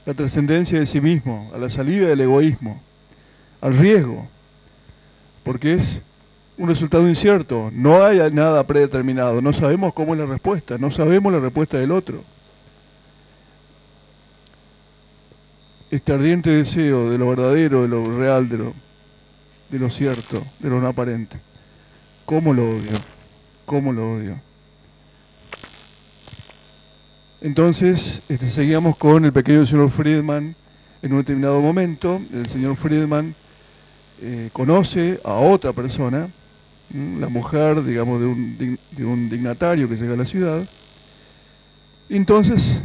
la 0.05 0.15
trascendencia 0.15 0.81
de 0.81 0.87
sí 0.87 1.01
mismo, 1.01 1.51
a 1.55 1.59
la 1.59 1.69
salida 1.69 2.09
del 2.09 2.21
egoísmo, 2.21 2.81
al 3.61 3.77
riesgo, 3.77 4.29
porque 5.45 5.75
es 5.75 6.03
un 6.59 6.69
resultado 6.69 7.09
incierto, 7.09 7.71
no 7.73 8.05
hay 8.05 8.19
nada 8.33 8.67
predeterminado, 8.67 9.43
no 9.43 9.53
sabemos 9.53 9.93
cómo 9.93 10.15
es 10.15 10.21
la 10.21 10.27
respuesta, 10.27 10.79
no 10.79 10.91
sabemos 10.91 11.33
la 11.33 11.41
respuesta 11.41 11.79
del 11.79 11.93
otro. 11.93 12.25
Este 15.97 16.13
ardiente 16.13 16.51
deseo 16.51 17.11
de 17.11 17.17
lo 17.17 17.31
verdadero, 17.31 17.83
de 17.83 17.89
lo 17.89 18.05
real, 18.05 18.51
de 18.51 18.59
lo, 18.59 18.75
de 19.71 19.79
lo 19.79 19.89
cierto, 19.89 20.45
de 20.59 20.69
lo 20.69 20.79
no 20.79 20.89
aparente. 20.89 21.39
¿Cómo 22.27 22.53
lo 22.53 22.69
odio? 22.69 22.93
¿Cómo 23.65 23.95
lo 23.95 24.13
odio? 24.13 24.39
Entonces, 27.41 28.23
este, 28.29 28.51
seguíamos 28.51 28.97
con 28.99 29.25
el 29.25 29.33
pequeño 29.33 29.65
señor 29.65 29.91
Friedman. 29.91 30.55
En 31.01 31.13
un 31.13 31.19
determinado 31.19 31.63
momento, 31.63 32.21
el 32.31 32.47
señor 32.47 32.77
Friedman 32.77 33.35
eh, 34.21 34.51
conoce 34.53 35.19
a 35.25 35.35
otra 35.35 35.73
persona, 35.73 36.29
la 36.93 37.29
mujer, 37.29 37.83
digamos, 37.83 38.21
de 38.21 38.27
un, 38.27 38.79
de 38.91 39.05
un 39.05 39.31
dignatario 39.31 39.89
que 39.89 39.97
llega 39.97 40.13
a 40.13 40.19
la 40.19 40.25
ciudad. 40.27 40.69
Entonces, 42.11 42.85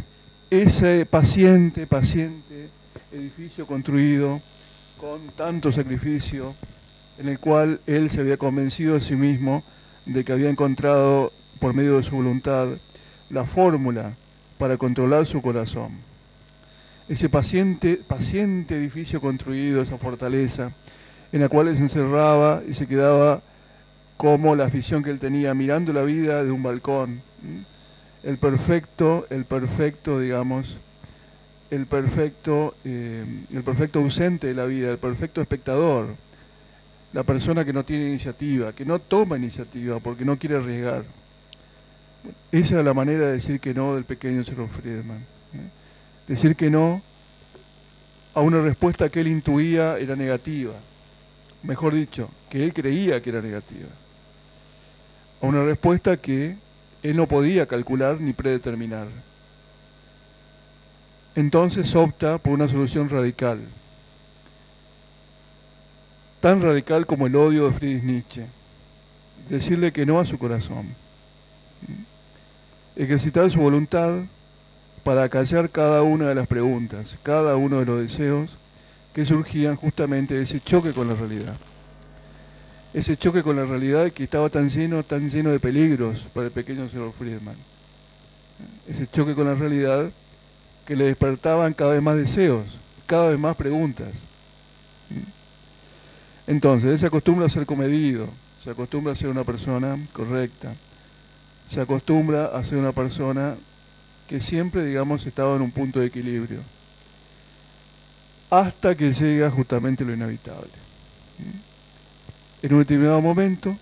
ese 0.52 1.06
paciente, 1.06 1.86
paciente, 1.86 2.51
edificio 3.12 3.66
construido 3.66 4.40
con 4.98 5.28
tanto 5.36 5.72
sacrificio, 5.72 6.54
en 7.18 7.28
el 7.28 7.38
cual 7.38 7.80
él 7.86 8.10
se 8.10 8.20
había 8.20 8.36
convencido 8.36 8.96
a 8.96 9.00
sí 9.00 9.16
mismo 9.16 9.62
de 10.06 10.24
que 10.24 10.32
había 10.32 10.50
encontrado, 10.50 11.32
por 11.60 11.74
medio 11.74 11.96
de 11.96 12.02
su 12.02 12.16
voluntad, 12.16 12.68
la 13.30 13.44
fórmula 13.44 14.16
para 14.58 14.76
controlar 14.76 15.26
su 15.26 15.40
corazón. 15.42 15.98
Ese 17.08 17.28
paciente, 17.28 17.96
paciente 17.96 18.76
edificio 18.76 19.20
construido, 19.20 19.82
esa 19.82 19.98
fortaleza, 19.98 20.72
en 21.32 21.40
la 21.40 21.48
cual 21.48 21.68
él 21.68 21.76
se 21.76 21.82
encerraba 21.82 22.62
y 22.66 22.72
se 22.72 22.86
quedaba 22.86 23.42
como 24.16 24.54
la 24.54 24.66
afición 24.66 25.02
que 25.02 25.10
él 25.10 25.18
tenía, 25.18 25.54
mirando 25.54 25.92
la 25.92 26.02
vida 26.02 26.44
de 26.44 26.50
un 26.50 26.62
balcón. 26.62 27.22
El 28.22 28.38
perfecto, 28.38 29.26
el 29.30 29.44
perfecto, 29.44 30.20
digamos, 30.20 30.80
el 31.72 31.86
perfecto, 31.86 32.74
eh, 32.84 33.24
el 33.50 33.62
perfecto 33.62 33.98
ausente 34.00 34.46
de 34.46 34.52
la 34.52 34.66
vida, 34.66 34.90
el 34.90 34.98
perfecto 34.98 35.40
espectador, 35.40 36.14
la 37.14 37.22
persona 37.22 37.64
que 37.64 37.72
no 37.72 37.82
tiene 37.82 38.08
iniciativa, 38.08 38.74
que 38.74 38.84
no 38.84 38.98
toma 38.98 39.38
iniciativa 39.38 39.98
porque 39.98 40.22
no 40.22 40.38
quiere 40.38 40.56
arriesgar. 40.56 41.04
Esa 42.52 42.74
era 42.74 42.82
la 42.82 42.92
manera 42.92 43.26
de 43.26 43.32
decir 43.32 43.58
que 43.58 43.72
no 43.72 43.94
del 43.94 44.04
pequeño 44.04 44.44
Sir 44.44 44.58
Friedman. 44.68 45.20
¿eh? 45.20 45.70
Decir 46.28 46.56
que 46.56 46.68
no 46.68 47.00
a 48.34 48.42
una 48.42 48.60
respuesta 48.60 49.08
que 49.08 49.20
él 49.20 49.28
intuía 49.28 49.96
era 49.96 50.14
negativa. 50.14 50.74
Mejor 51.62 51.94
dicho, 51.94 52.28
que 52.50 52.62
él 52.64 52.74
creía 52.74 53.22
que 53.22 53.30
era 53.30 53.40
negativa. 53.40 53.88
A 55.40 55.46
una 55.46 55.64
respuesta 55.64 56.18
que 56.18 56.54
él 57.02 57.16
no 57.16 57.26
podía 57.26 57.66
calcular 57.66 58.20
ni 58.20 58.34
predeterminar 58.34 59.08
entonces 61.34 61.94
opta 61.94 62.38
por 62.38 62.52
una 62.52 62.68
solución 62.68 63.08
radical, 63.08 63.60
tan 66.40 66.60
radical 66.60 67.06
como 67.06 67.26
el 67.26 67.36
odio 67.36 67.68
de 67.68 67.72
Friedrich 67.72 68.02
Nietzsche, 68.02 68.46
decirle 69.48 69.92
que 69.92 70.04
no 70.04 70.18
a 70.18 70.26
su 70.26 70.38
corazón, 70.38 70.94
ejercitar 72.96 73.50
su 73.50 73.60
voluntad 73.60 74.24
para 75.04 75.28
callar 75.28 75.70
cada 75.70 76.02
una 76.02 76.28
de 76.28 76.34
las 76.34 76.46
preguntas, 76.46 77.18
cada 77.22 77.56
uno 77.56 77.78
de 77.80 77.86
los 77.86 78.00
deseos 78.00 78.58
que 79.12 79.24
surgían 79.24 79.76
justamente 79.76 80.34
de 80.34 80.42
ese 80.42 80.60
choque 80.60 80.92
con 80.92 81.08
la 81.08 81.14
realidad. 81.14 81.56
Ese 82.94 83.16
choque 83.16 83.42
con 83.42 83.56
la 83.56 83.64
realidad 83.64 84.10
que 84.10 84.24
estaba 84.24 84.50
tan 84.50 84.68
lleno, 84.68 85.02
tan 85.02 85.28
lleno 85.28 85.50
de 85.50 85.60
peligros 85.60 86.28
para 86.34 86.46
el 86.46 86.52
pequeño 86.52 86.88
señor 86.88 87.12
Friedman. 87.18 87.56
Ese 88.86 89.06
choque 89.06 89.34
con 89.34 89.46
la 89.46 89.54
realidad 89.54 90.10
que 90.86 90.96
le 90.96 91.04
despertaban 91.04 91.74
cada 91.74 91.92
vez 91.92 92.02
más 92.02 92.16
deseos, 92.16 92.78
cada 93.06 93.30
vez 93.30 93.38
más 93.38 93.56
preguntas. 93.56 94.28
Entonces, 96.46 96.90
él 96.90 96.98
se 96.98 97.06
acostumbra 97.06 97.46
a 97.46 97.48
ser 97.48 97.66
comedido, 97.66 98.28
se 98.58 98.70
acostumbra 98.70 99.12
a 99.12 99.16
ser 99.16 99.28
una 99.28 99.44
persona 99.44 99.98
correcta, 100.12 100.74
se 101.66 101.80
acostumbra 101.80 102.46
a 102.46 102.64
ser 102.64 102.78
una 102.78 102.92
persona 102.92 103.56
que 104.26 104.40
siempre, 104.40 104.84
digamos, 104.84 105.26
estaba 105.26 105.54
en 105.56 105.62
un 105.62 105.70
punto 105.70 106.00
de 106.00 106.06
equilibrio, 106.06 106.60
hasta 108.50 108.94
que 108.94 109.12
llega 109.12 109.50
justamente 109.50 110.04
lo 110.04 110.12
inevitable. 110.12 110.70
En 112.60 112.72
un 112.72 112.80
determinado 112.80 113.20
momento, 113.20 113.76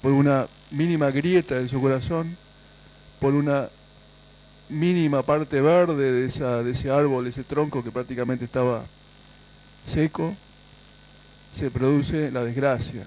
por 0.00 0.12
una 0.12 0.46
mínima 0.70 1.10
grieta 1.10 1.56
de 1.56 1.68
su 1.68 1.80
corazón, 1.80 2.36
por 3.20 3.34
una 3.34 3.68
mínima 4.68 5.22
parte 5.22 5.60
verde 5.60 6.12
de, 6.12 6.70
ese 6.70 6.90
árbol, 6.90 7.26
ese 7.26 7.44
tronco 7.44 7.82
que 7.82 7.90
prácticamente 7.90 8.44
estaba 8.44 8.84
seco, 9.84 10.34
se 11.52 11.70
produce 11.70 12.30
la 12.30 12.44
desgracia. 12.44 13.06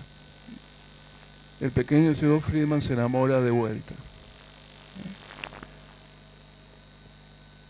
El 1.60 1.72
pequeño 1.72 2.16
señor 2.16 2.42
Friedman 2.42 2.82
se 2.82 2.94
enamora 2.94 3.42
de 3.42 3.52
vuelta. 3.52 3.94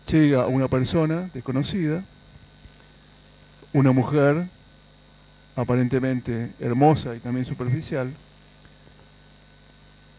Llega 0.06 0.46
una 0.46 0.68
persona 0.68 1.30
desconocida, 1.34 2.04
una 3.72 3.92
mujer 3.92 4.48
aparentemente 5.56 6.52
hermosa 6.58 7.14
y 7.14 7.20
también 7.20 7.44
superficial, 7.44 8.12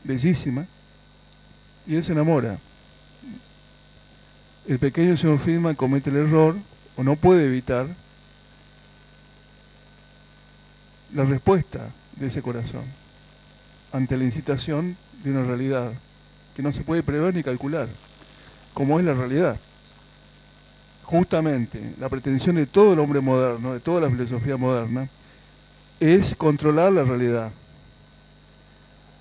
bellísima, 0.03 0.65
y 1.87 1.95
él 1.95 2.03
se 2.03 2.11
enamora 2.11 2.59
el 4.67 4.79
pequeño 4.79 5.17
señor 5.17 5.39
Friedman 5.39 5.75
comete 5.75 6.09
el 6.09 6.17
error 6.17 6.55
o 6.95 7.03
no 7.03 7.15
puede 7.15 7.45
evitar 7.45 7.87
la 11.13 11.23
respuesta 11.25 11.89
de 12.15 12.27
ese 12.27 12.41
corazón 12.41 12.83
ante 13.91 14.15
la 14.17 14.23
incitación 14.23 14.95
de 15.23 15.31
una 15.31 15.43
realidad 15.43 15.91
que 16.55 16.61
no 16.61 16.71
se 16.71 16.83
puede 16.83 17.03
prever 17.03 17.33
ni 17.33 17.43
calcular, 17.43 17.87
como 18.73 18.99
es 18.99 19.05
la 19.05 19.13
realidad. 19.13 19.59
Justamente 21.03 21.95
la 21.99 22.07
pretensión 22.07 22.55
de 22.55 22.65
todo 22.65 22.93
el 22.93 22.99
hombre 22.99 23.19
moderno, 23.19 23.73
de 23.73 23.79
toda 23.79 24.01
la 24.01 24.09
filosofía 24.09 24.57
moderna, 24.57 25.09
es 25.99 26.35
controlar 26.35 26.93
la 26.93 27.03
realidad, 27.03 27.51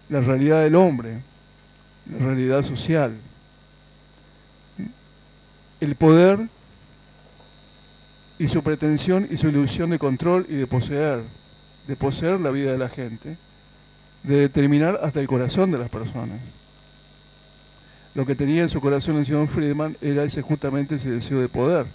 la 0.08 0.20
realidad 0.20 0.62
del 0.62 0.76
hombre, 0.76 1.22
la 2.06 2.24
realidad 2.24 2.62
social, 2.62 3.16
el 5.80 5.94
poder 5.96 6.48
y 8.38 8.48
su 8.48 8.62
pretensión 8.62 9.28
y 9.30 9.36
su 9.36 9.48
ilusión 9.48 9.90
de 9.90 9.98
control 9.98 10.46
y 10.48 10.54
de 10.54 10.66
poseer, 10.66 11.24
de 11.86 11.96
poseer 11.96 12.40
la 12.40 12.50
vida 12.50 12.72
de 12.72 12.78
la 12.78 12.88
gente, 12.88 13.36
de 14.22 14.36
determinar 14.36 15.00
hasta 15.02 15.20
el 15.20 15.26
corazón 15.26 15.70
de 15.70 15.78
las 15.78 15.88
personas. 15.88 16.56
Lo 18.14 18.26
que 18.26 18.34
tenía 18.34 18.62
en 18.62 18.68
su 18.68 18.80
corazón 18.80 19.16
el 19.16 19.26
señor 19.26 19.48
Friedman 19.48 19.96
era 20.00 20.24
ese 20.24 20.42
justamente 20.42 20.96
ese 20.96 21.10
deseo 21.10 21.40
de 21.40 21.48
poder 21.48 21.86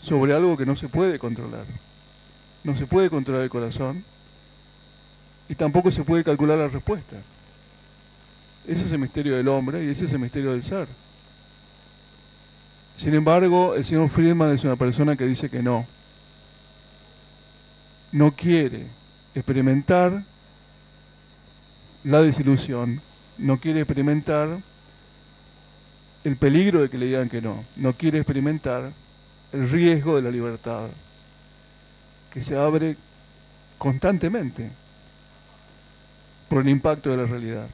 sobre 0.00 0.34
algo 0.34 0.56
que 0.56 0.66
no 0.66 0.76
se 0.76 0.88
puede 0.88 1.18
controlar. 1.18 1.64
No 2.62 2.76
se 2.76 2.86
puede 2.86 3.10
controlar 3.10 3.42
el 3.42 3.50
corazón 3.50 4.04
y 5.48 5.54
tampoco 5.54 5.90
se 5.90 6.02
puede 6.02 6.24
calcular 6.24 6.58
la 6.58 6.68
respuesta. 6.68 7.16
Ese 8.66 8.86
es 8.86 8.92
el 8.92 8.98
misterio 8.98 9.36
del 9.36 9.48
hombre 9.48 9.84
y 9.84 9.88
ese 9.88 10.06
es 10.06 10.12
el 10.12 10.18
misterio 10.18 10.52
del 10.52 10.62
ser. 10.62 10.88
Sin 12.96 13.14
embargo, 13.14 13.74
el 13.74 13.82
señor 13.82 14.08
Friedman 14.08 14.52
es 14.52 14.64
una 14.64 14.76
persona 14.76 15.16
que 15.16 15.26
dice 15.26 15.50
que 15.50 15.62
no. 15.62 15.86
No 18.12 18.32
quiere 18.32 18.86
experimentar 19.34 20.22
la 22.04 22.22
desilusión, 22.22 23.00
no 23.38 23.58
quiere 23.58 23.80
experimentar 23.80 24.60
el 26.22 26.36
peligro 26.36 26.82
de 26.82 26.88
que 26.88 26.98
le 26.98 27.06
digan 27.06 27.28
que 27.28 27.42
no, 27.42 27.64
no 27.76 27.92
quiere 27.94 28.18
experimentar 28.18 28.92
el 29.52 29.68
riesgo 29.68 30.16
de 30.16 30.22
la 30.22 30.30
libertad, 30.30 30.86
que 32.30 32.40
se 32.40 32.56
abre 32.56 32.96
constantemente 33.76 34.70
por 36.48 36.62
el 36.62 36.68
impacto 36.68 37.10
de 37.10 37.16
la 37.16 37.24
realidad, 37.24 37.66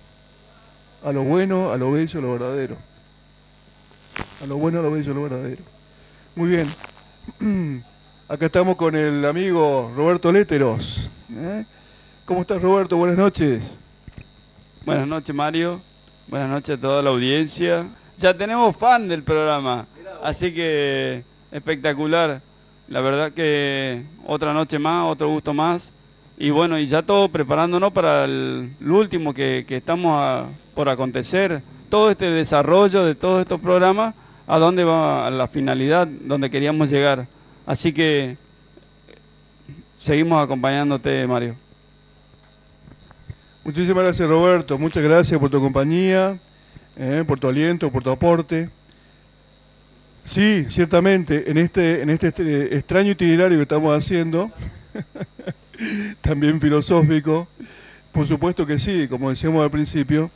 a 1.04 1.12
lo 1.12 1.22
bueno, 1.22 1.70
a 1.70 1.76
lo 1.76 1.92
bello, 1.92 2.18
a 2.18 2.22
lo 2.22 2.32
verdadero 2.32 2.89
a 4.42 4.46
lo 4.46 4.56
bueno, 4.56 4.80
a 4.80 4.82
lo 4.82 4.90
bello, 4.90 5.12
a 5.12 5.14
lo 5.14 5.22
verdadero. 5.22 5.62
Muy 6.34 6.48
bien. 6.48 7.82
Acá 8.28 8.46
estamos 8.46 8.76
con 8.76 8.94
el 8.94 9.24
amigo 9.24 9.92
Roberto 9.94 10.32
Léteros. 10.32 11.10
¿eh? 11.32 11.64
¿Cómo 12.24 12.42
estás, 12.42 12.62
Roberto? 12.62 12.96
Buenas 12.96 13.18
noches. 13.18 13.78
Buenas 14.84 15.06
noches, 15.06 15.34
Mario. 15.34 15.80
Buenas 16.28 16.48
noches 16.48 16.78
a 16.78 16.80
toda 16.80 17.02
la 17.02 17.10
audiencia. 17.10 17.88
Ya 18.16 18.36
tenemos 18.36 18.76
fan 18.76 19.08
del 19.08 19.22
programa, 19.22 19.86
así 20.22 20.54
que 20.54 21.24
espectacular. 21.50 22.40
La 22.86 23.00
verdad 23.00 23.32
que 23.32 24.04
otra 24.26 24.52
noche 24.52 24.78
más, 24.78 25.04
otro 25.10 25.28
gusto 25.28 25.52
más. 25.52 25.92
Y 26.38 26.50
bueno, 26.50 26.78
y 26.78 26.86
ya 26.86 27.02
todo 27.02 27.28
preparándonos 27.28 27.92
para 27.92 28.24
el, 28.24 28.74
último 28.80 29.34
que, 29.34 29.64
estamos 29.68 30.48
por 30.74 30.88
acontecer. 30.88 31.62
Todo 31.90 32.10
este 32.10 32.30
desarrollo 32.30 33.04
de 33.04 33.14
todos 33.14 33.42
estos 33.42 33.60
programas 33.60 34.14
a 34.46 34.58
dónde 34.58 34.84
va 34.84 35.30
la 35.30 35.46
finalidad, 35.46 36.06
donde 36.06 36.48
queríamos 36.48 36.88
llegar. 36.88 37.26
Así 37.66 37.92
que 37.92 38.38
seguimos 39.96 40.42
acompañándote, 40.42 41.26
Mario. 41.26 41.56
Muchísimas 43.62 44.04
gracias, 44.04 44.28
Roberto. 44.28 44.78
Muchas 44.78 45.02
gracias 45.02 45.38
por 45.38 45.50
tu 45.50 45.60
compañía, 45.60 46.38
eh, 46.96 47.24
por 47.26 47.38
tu 47.38 47.48
aliento, 47.48 47.92
por 47.92 48.02
tu 48.02 48.10
aporte. 48.10 48.70
Sí, 50.22 50.64
ciertamente, 50.68 51.50
en 51.50 51.58
este, 51.58 52.02
en 52.02 52.10
este, 52.10 52.28
este 52.28 52.76
extraño 52.76 53.10
itinerario 53.10 53.58
que 53.58 53.62
estamos 53.62 53.96
haciendo, 53.96 54.50
también 56.20 56.60
filosófico, 56.60 57.48
por 58.12 58.26
supuesto 58.26 58.66
que 58.66 58.78
sí, 58.78 59.06
como 59.08 59.30
decíamos 59.30 59.62
al 59.62 59.70
principio, 59.70 60.30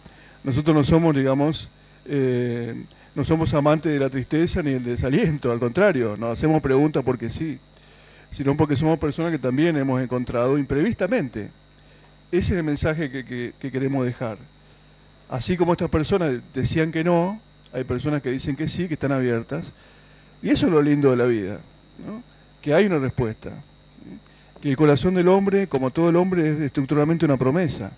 nosotros 0.45 0.77
no 0.77 0.85
somos, 0.85 1.17
digamos, 1.17 1.71
eh, 2.05 2.85
no 3.15 3.25
somos 3.25 3.55
amantes 3.55 3.91
de 3.91 3.99
la 3.99 4.11
tristeza 4.11 4.63
ni 4.63 4.73
del 4.73 4.85
desaliento, 4.85 5.51
al 5.51 5.59
contrario, 5.59 6.17
nos 6.19 6.39
hacemos 6.39 6.61
preguntas 6.61 7.03
porque 7.03 7.31
sí, 7.31 7.59
sino 8.31 8.55
porque 8.55 8.77
somos 8.77 8.99
personas 8.99 9.33
que 9.33 9.39
también 9.39 9.77
hemos 9.77 10.03
encontrado 10.03 10.59
imprevistamente. 10.59 11.51
Ese 12.31 12.53
es 12.53 12.59
el 12.59 12.63
mensaje 12.63 13.11
que, 13.11 13.55
queremos 13.59 14.05
dejar. 14.05 14.37
Así 15.31 15.57
como 15.57 15.73
estas 15.73 15.89
personas 15.89 16.41
decían 16.53 16.93
que 16.93 17.03
no, 17.03 17.41
hay 17.73 17.85
personas 17.85 18.21
que 18.21 18.31
dicen 18.31 18.55
que 18.55 18.69
sí, 18.69 18.87
que 18.87 18.95
están 18.95 19.13
abiertas. 19.13 19.73
Y 20.43 20.51
eso 20.51 20.67
es 20.67 20.73
lo 20.73 20.83
lindo 20.83 21.11
de 21.11 21.17
la 21.17 21.25
vida, 21.25 21.61
que 22.61 22.75
hay 22.75 22.85
una 22.85 22.99
respuesta. 22.99 23.63
Que 24.61 24.69
el 24.69 24.77
corazón 24.77 25.15
del 25.15 25.29
hombre, 25.29 25.69
como 25.69 25.91
todo 25.91 26.11
el 26.11 26.17
hombre, 26.17 26.51
es 26.51 26.61
estructuralmente 26.61 27.25
una 27.25 27.39
promesa 27.39 27.93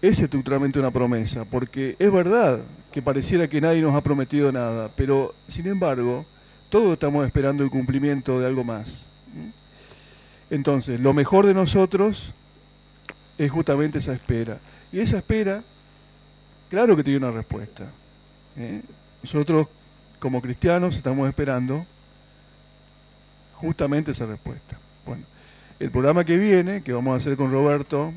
es 0.00 0.20
estructuralmente 0.20 0.78
una 0.78 0.90
promesa, 0.90 1.44
porque 1.44 1.96
es 1.98 2.12
verdad 2.12 2.60
que 2.92 3.02
pareciera 3.02 3.48
que 3.48 3.60
nadie 3.60 3.82
nos 3.82 3.94
ha 3.94 4.02
prometido 4.02 4.52
nada, 4.52 4.90
pero 4.96 5.34
sin 5.46 5.66
embargo, 5.66 6.24
todos 6.68 6.92
estamos 6.92 7.26
esperando 7.26 7.64
el 7.64 7.70
cumplimiento 7.70 8.38
de 8.40 8.46
algo 8.46 8.64
más. 8.64 9.08
Entonces, 10.50 10.98
lo 11.00 11.12
mejor 11.12 11.46
de 11.46 11.54
nosotros 11.54 12.32
es 13.36 13.50
justamente 13.50 13.98
esa 13.98 14.12
espera. 14.12 14.58
Y 14.92 15.00
esa 15.00 15.18
espera, 15.18 15.62
claro 16.70 16.96
que 16.96 17.04
tiene 17.04 17.18
una 17.18 17.30
respuesta. 17.30 17.90
¿eh? 18.56 18.82
Nosotros, 19.22 19.66
como 20.18 20.40
cristianos, 20.40 20.96
estamos 20.96 21.28
esperando 21.28 21.86
justamente 23.56 24.12
esa 24.12 24.26
respuesta. 24.26 24.78
Bueno, 25.04 25.24
el 25.78 25.90
programa 25.90 26.24
que 26.24 26.36
viene, 26.36 26.82
que 26.82 26.92
vamos 26.92 27.14
a 27.14 27.16
hacer 27.16 27.36
con 27.36 27.52
Roberto 27.52 28.12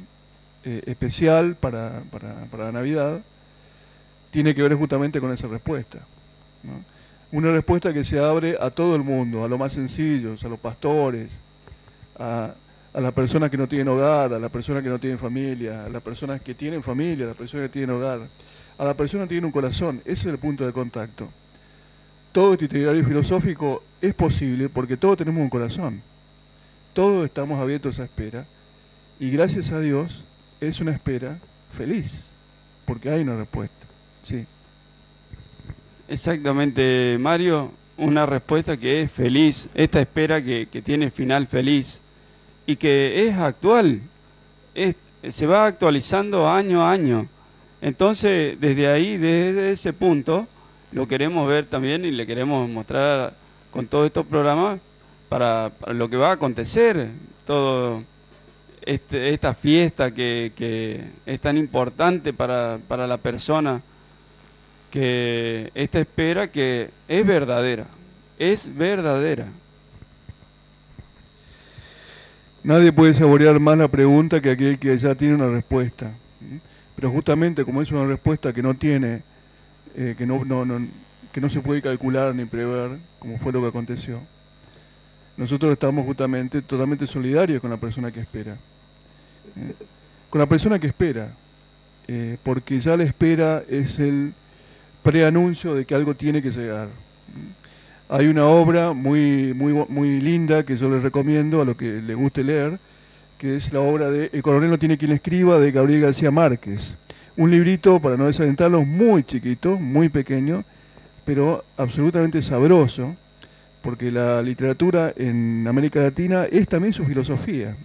eh, 0.63 0.83
especial 0.85 1.55
para, 1.55 2.03
para, 2.11 2.65
la 2.65 2.71
Navidad 2.71 3.21
tiene 4.29 4.53
que 4.53 4.61
ver 4.61 4.75
justamente 4.75 5.19
con 5.19 5.31
esa 5.31 5.47
respuesta. 5.47 5.99
Una 7.31 7.51
respuesta 7.51 7.93
que 7.93 8.03
se 8.03 8.19
abre 8.19 8.57
a 8.59 8.69
todo 8.69 8.95
el 8.95 9.03
mundo, 9.03 9.43
a 9.43 9.47
los 9.47 9.57
más 9.57 9.73
sencillos, 9.73 10.43
a 10.43 10.49
los 10.49 10.59
pastores, 10.59 11.31
a, 12.17 12.53
a 12.93 13.01
las 13.01 13.13
personas 13.13 13.49
que 13.49 13.57
no 13.57 13.67
tienen 13.67 13.87
hogar, 13.87 14.33
a 14.33 14.39
las 14.39 14.51
personas 14.51 14.83
que 14.83 14.89
no 14.89 14.99
tienen 14.99 15.17
familia, 15.17 15.85
a 15.85 15.89
las 15.89 16.01
personas 16.01 16.41
que 16.41 16.53
tienen 16.53 16.83
familia, 16.83 17.25
a 17.25 17.29
las 17.29 17.37
personas 17.37 17.67
que 17.67 17.73
tienen 17.73 17.95
hogar, 17.95 18.27
a 18.77 18.85
las 18.85 18.95
personas 18.95 19.25
que 19.25 19.29
tienen 19.29 19.45
un 19.45 19.51
corazón. 19.51 20.01
Ese 20.05 20.27
es 20.27 20.33
el 20.33 20.37
punto 20.37 20.65
de 20.65 20.73
contacto. 20.73 21.29
Todo 22.31 22.53
este 22.53 22.65
itinerario 22.65 23.03
filosófico 23.05 23.83
es 24.01 24.13
posible 24.13 24.69
porque 24.69 24.97
todos 24.97 25.17
tenemos 25.17 25.41
un 25.41 25.49
corazón. 25.49 26.01
Todos 26.93 27.25
estamos 27.25 27.59
abiertos 27.59 27.99
a 27.99 28.03
espera. 28.03 28.45
Y 29.19 29.29
gracias 29.31 29.71
a 29.71 29.79
Dios, 29.79 30.25
es 30.61 30.79
una 30.79 30.91
espera 30.91 31.39
feliz, 31.75 32.31
porque 32.85 33.09
hay 33.09 33.21
una 33.21 33.35
respuesta. 33.35 33.87
Sí. 34.23 34.45
Exactamente, 36.07 37.17
Mario, 37.19 37.71
una 37.97 38.27
respuesta 38.27 38.77
que 38.77 39.01
es 39.01 39.11
feliz, 39.11 39.69
esta 39.73 39.99
espera 39.99 40.41
que, 40.41 40.67
tiene 40.83 41.09
final 41.09 41.47
feliz 41.47 42.01
y 42.67 42.75
que 42.75 43.27
es 43.27 43.35
actual, 43.35 44.01
se 45.27 45.45
va 45.47 45.65
actualizando 45.65 46.47
año 46.47 46.83
a 46.83 46.91
año. 46.91 47.27
Entonces, 47.81 48.59
desde 48.59 48.87
ahí, 48.87 49.17
desde 49.17 49.71
ese 49.71 49.93
punto, 49.93 50.47
lo 50.91 51.07
queremos 51.07 51.47
ver 51.49 51.65
también 51.65 52.05
y 52.05 52.11
le 52.11 52.27
queremos 52.27 52.69
mostrar 52.69 53.33
con 53.71 53.87
todos 53.87 54.05
estos 54.05 54.27
programas 54.27 54.79
para, 55.27 55.71
para 55.79 55.93
lo 55.93 56.07
que 56.07 56.17
va 56.17 56.29
a 56.29 56.33
acontecer, 56.33 57.09
todo 57.45 58.03
este, 58.81 59.33
esta 59.33 59.53
fiesta 59.53 60.11
que, 60.11 61.11
es 61.25 61.39
tan 61.39 61.57
importante 61.57 62.33
para, 62.33 62.79
la 62.89 63.17
persona, 63.17 63.81
que 64.89 65.71
esta 65.73 65.99
espera 65.99 66.51
que 66.51 66.89
es 67.07 67.25
verdadera, 67.25 67.85
es 68.37 68.75
verdadera. 68.75 69.47
Nadie 72.63 72.91
puede 72.91 73.13
saborear 73.13 73.59
más 73.59 73.77
la 73.77 73.87
pregunta 73.87 74.41
que 74.41 74.51
aquel 74.51 74.77
que 74.77 74.95
ya 74.97 75.15
tiene 75.15 75.35
una 75.35 75.47
respuesta. 75.47 76.11
Pero 76.95 77.09
justamente 77.09 77.65
como 77.65 77.81
es 77.81 77.91
una 77.91 78.05
respuesta 78.05 78.53
que 78.53 78.61
no 78.61 78.75
tiene, 78.75 79.23
eh, 79.95 80.15
que, 80.17 80.25
no, 80.27 80.43
no, 80.45 80.87
que 81.31 81.41
no 81.41 81.49
se 81.49 81.61
puede 81.61 81.81
calcular 81.81 82.35
ni 82.35 82.45
prever, 82.45 82.99
como 83.17 83.39
fue 83.39 83.51
lo 83.51 83.61
que 83.61 83.67
aconteció, 83.67 84.21
nosotros 85.37 85.71
estamos 85.71 86.05
justamente 86.05 86.61
totalmente 86.61 87.07
solidarios 87.07 87.61
con 87.61 87.71
la 87.71 87.77
persona 87.77 88.11
que 88.11 88.19
espera 88.19 88.57
con 90.29 90.39
la 90.39 90.47
persona 90.47 90.79
que 90.79 90.87
espera, 90.87 91.33
eh, 92.07 92.37
porque 92.43 92.79
ya 92.79 92.97
la 92.97 93.03
espera 93.03 93.63
es 93.69 93.99
el 93.99 94.33
preanuncio 95.03 95.75
de 95.75 95.85
que 95.85 95.95
algo 95.95 96.15
tiene 96.15 96.41
que 96.41 96.51
llegar. 96.51 96.89
Hay 98.09 98.27
una 98.27 98.45
obra 98.45 98.91
muy, 98.91 99.53
muy, 99.53 99.73
muy 99.87 100.19
linda 100.19 100.65
que 100.65 100.75
yo 100.75 100.89
les 100.89 101.03
recomiendo 101.03 101.61
a 101.61 101.65
los 101.65 101.77
que 101.77 102.01
les 102.01 102.15
guste 102.15 102.43
leer, 102.43 102.79
que 103.37 103.55
es 103.55 103.71
la 103.73 103.79
obra 103.79 104.11
de 104.11 104.29
El 104.33 104.43
coronel 104.43 104.69
no 104.69 104.77
tiene 104.77 104.97
quien 104.97 105.13
escriba 105.13 105.59
de 105.59 105.71
Gabriel 105.71 106.01
García 106.01 106.29
Márquez. 106.29 106.97
Un 107.37 107.49
librito, 107.49 107.99
para 107.99 108.17
no 108.17 108.27
desalentarlo, 108.27 108.83
muy 108.83 109.23
chiquito, 109.23 109.79
muy 109.79 110.09
pequeño, 110.09 110.63
pero 111.25 111.63
absolutamente 111.77 112.41
sabroso, 112.41 113.15
porque 113.81 114.11
la 114.11 114.41
literatura 114.41 115.13
en 115.15 115.65
América 115.67 116.01
Latina 116.01 116.45
es 116.45 116.67
también 116.67 116.93
su 116.93 117.05
filosofía. 117.05 117.75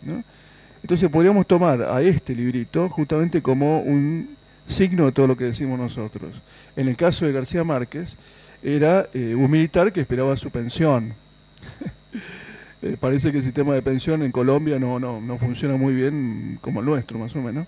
Entonces 0.87 1.09
podríamos 1.09 1.49
tomar 1.49 1.83
a 1.83 2.01
este 2.01 2.33
librito 2.33 2.89
justamente 2.89 3.43
como 3.43 3.81
un 3.81 4.37
signo 4.69 5.07
de 5.07 5.11
todo 5.11 5.27
lo 5.27 5.37
que 5.37 5.43
decimos 5.43 5.81
nosotros. 5.81 6.41
En 6.77 6.87
el 6.87 6.97
caso 6.97 7.27
de 7.27 7.33
García 7.33 7.65
Márquez, 7.65 8.17
era 8.63 9.09
eh, 9.13 9.35
un 9.35 9.51
militar 9.51 9.93
que 9.93 10.01
esperaba 10.01 10.37
su 10.37 10.49
pensión. 10.49 11.13
eh, 12.83 12.97
parece 13.01 13.33
que 13.33 13.39
el 13.39 13.43
sistema 13.43 13.75
de 13.75 13.83
pensión 13.83 14.23
en 14.23 14.31
Colombia 14.31 14.79
no, 14.79 15.01
no, 15.01 15.21
no 15.21 15.39
funciona 15.39 15.77
muy 15.77 15.93
bien 15.93 16.61
como 16.61 16.79
el 16.79 16.87
nuestro, 16.87 17.19
más 17.19 17.35
o 17.35 17.43
menos. 17.43 17.67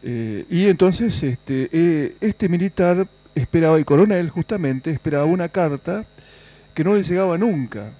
Eh, 0.00 0.44
y 0.48 0.68
entonces 0.68 1.20
este, 1.20 2.14
este 2.20 2.48
militar 2.48 3.08
esperaba, 3.34 3.76
el 3.76 3.84
coronel 3.84 4.30
justamente, 4.30 4.92
esperaba 4.92 5.24
una 5.24 5.48
carta 5.48 6.06
que 6.74 6.84
no 6.84 6.94
le 6.94 7.02
llegaba 7.02 7.36
nunca. 7.36 7.92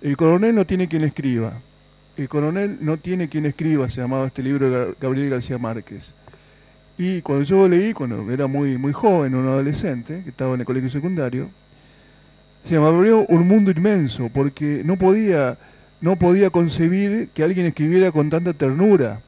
El 0.00 0.16
coronel 0.16 0.54
no 0.54 0.64
tiene 0.64 0.88
quien 0.88 1.04
escriba. 1.04 1.60
El 2.16 2.28
coronel 2.30 2.78
no 2.80 2.96
tiene 2.96 3.28
quien 3.28 3.44
escriba, 3.44 3.90
se 3.90 4.00
llamaba 4.00 4.26
este 4.26 4.42
libro 4.42 4.70
de 4.70 4.94
Gabriel 4.98 5.30
García 5.30 5.58
Márquez. 5.58 6.14
Y 6.96 7.20
cuando 7.20 7.44
yo 7.44 7.56
lo 7.56 7.68
leí, 7.68 7.92
cuando 7.92 8.30
era 8.30 8.46
muy, 8.46 8.78
muy 8.78 8.92
joven, 8.94 9.34
un 9.34 9.46
adolescente, 9.46 10.22
que 10.22 10.30
estaba 10.30 10.54
en 10.54 10.60
el 10.60 10.66
colegio 10.66 10.88
secundario, 10.88 11.50
se 12.64 12.78
me 12.78 12.86
abrió 12.86 13.26
un 13.26 13.46
mundo 13.46 13.70
inmenso, 13.70 14.30
porque 14.32 14.80
no 14.82 14.96
podía, 14.96 15.58
no 16.00 16.16
podía 16.16 16.48
concebir 16.48 17.28
que 17.34 17.44
alguien 17.44 17.66
escribiera 17.66 18.10
con 18.10 18.30
tanta 18.30 18.54
ternura, 18.54 19.20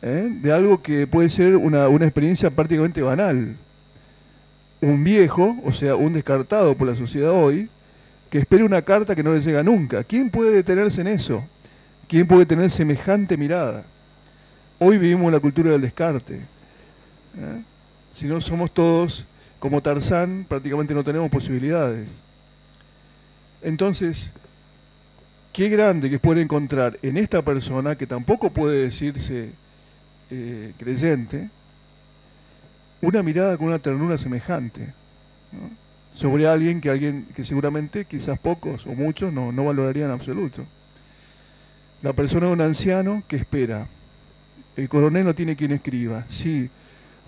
¿eh? 0.00 0.30
de 0.30 0.52
algo 0.52 0.80
que 0.80 1.08
puede 1.08 1.28
ser 1.28 1.56
una, 1.56 1.88
una 1.88 2.04
experiencia 2.04 2.50
prácticamente 2.50 3.02
banal. 3.02 3.56
Un 4.80 5.02
viejo, 5.02 5.56
o 5.64 5.72
sea, 5.72 5.96
un 5.96 6.12
descartado 6.12 6.76
por 6.76 6.86
la 6.86 6.94
sociedad 6.94 7.32
hoy, 7.32 7.68
que 8.30 8.38
espere 8.38 8.62
una 8.62 8.82
carta 8.82 9.16
que 9.16 9.24
no 9.24 9.34
le 9.34 9.40
llega 9.40 9.64
nunca. 9.64 10.04
¿Quién 10.04 10.30
puede 10.30 10.52
detenerse 10.52 11.00
en 11.00 11.08
eso? 11.08 11.44
¿Quién 12.08 12.26
puede 12.26 12.46
tener 12.46 12.70
semejante 12.70 13.36
mirada? 13.36 13.84
Hoy 14.78 14.98
vivimos 14.98 15.32
la 15.32 15.40
cultura 15.40 15.70
del 15.70 15.80
descarte. 15.80 16.36
¿eh? 16.36 17.62
Si 18.12 18.26
no 18.26 18.40
somos 18.40 18.72
todos 18.72 19.24
como 19.58 19.80
Tarzán, 19.80 20.44
prácticamente 20.48 20.94
no 20.94 21.04
tenemos 21.04 21.30
posibilidades. 21.30 22.22
Entonces, 23.62 24.32
qué 25.52 25.68
grande 25.68 26.10
que 26.10 26.18
puede 26.18 26.42
encontrar 26.42 26.98
en 27.02 27.16
esta 27.16 27.42
persona, 27.42 27.96
que 27.96 28.06
tampoco 28.06 28.50
puede 28.50 28.82
decirse 28.82 29.50
eh, 30.30 30.72
creyente, 30.76 31.48
una 33.00 33.22
mirada 33.22 33.56
con 33.56 33.68
una 33.68 33.78
ternura 33.78 34.18
semejante 34.18 34.92
sobre 36.12 36.46
alguien 36.46 36.80
que 36.80 36.90
alguien 36.90 37.26
que 37.34 37.44
seguramente 37.44 38.04
quizás 38.04 38.38
pocos 38.38 38.86
o 38.86 38.90
muchos 38.90 39.32
no, 39.32 39.52
no 39.52 39.64
valorarían 39.64 40.08
en 40.08 40.14
absoluto. 40.14 40.64
La 42.04 42.12
persona 42.12 42.48
de 42.48 42.52
un 42.52 42.60
anciano 42.60 43.22
que 43.26 43.36
espera, 43.36 43.88
el 44.76 44.90
coronel 44.90 45.24
no 45.24 45.34
tiene 45.34 45.56
quien 45.56 45.70
escriba, 45.70 46.26
sí, 46.28 46.68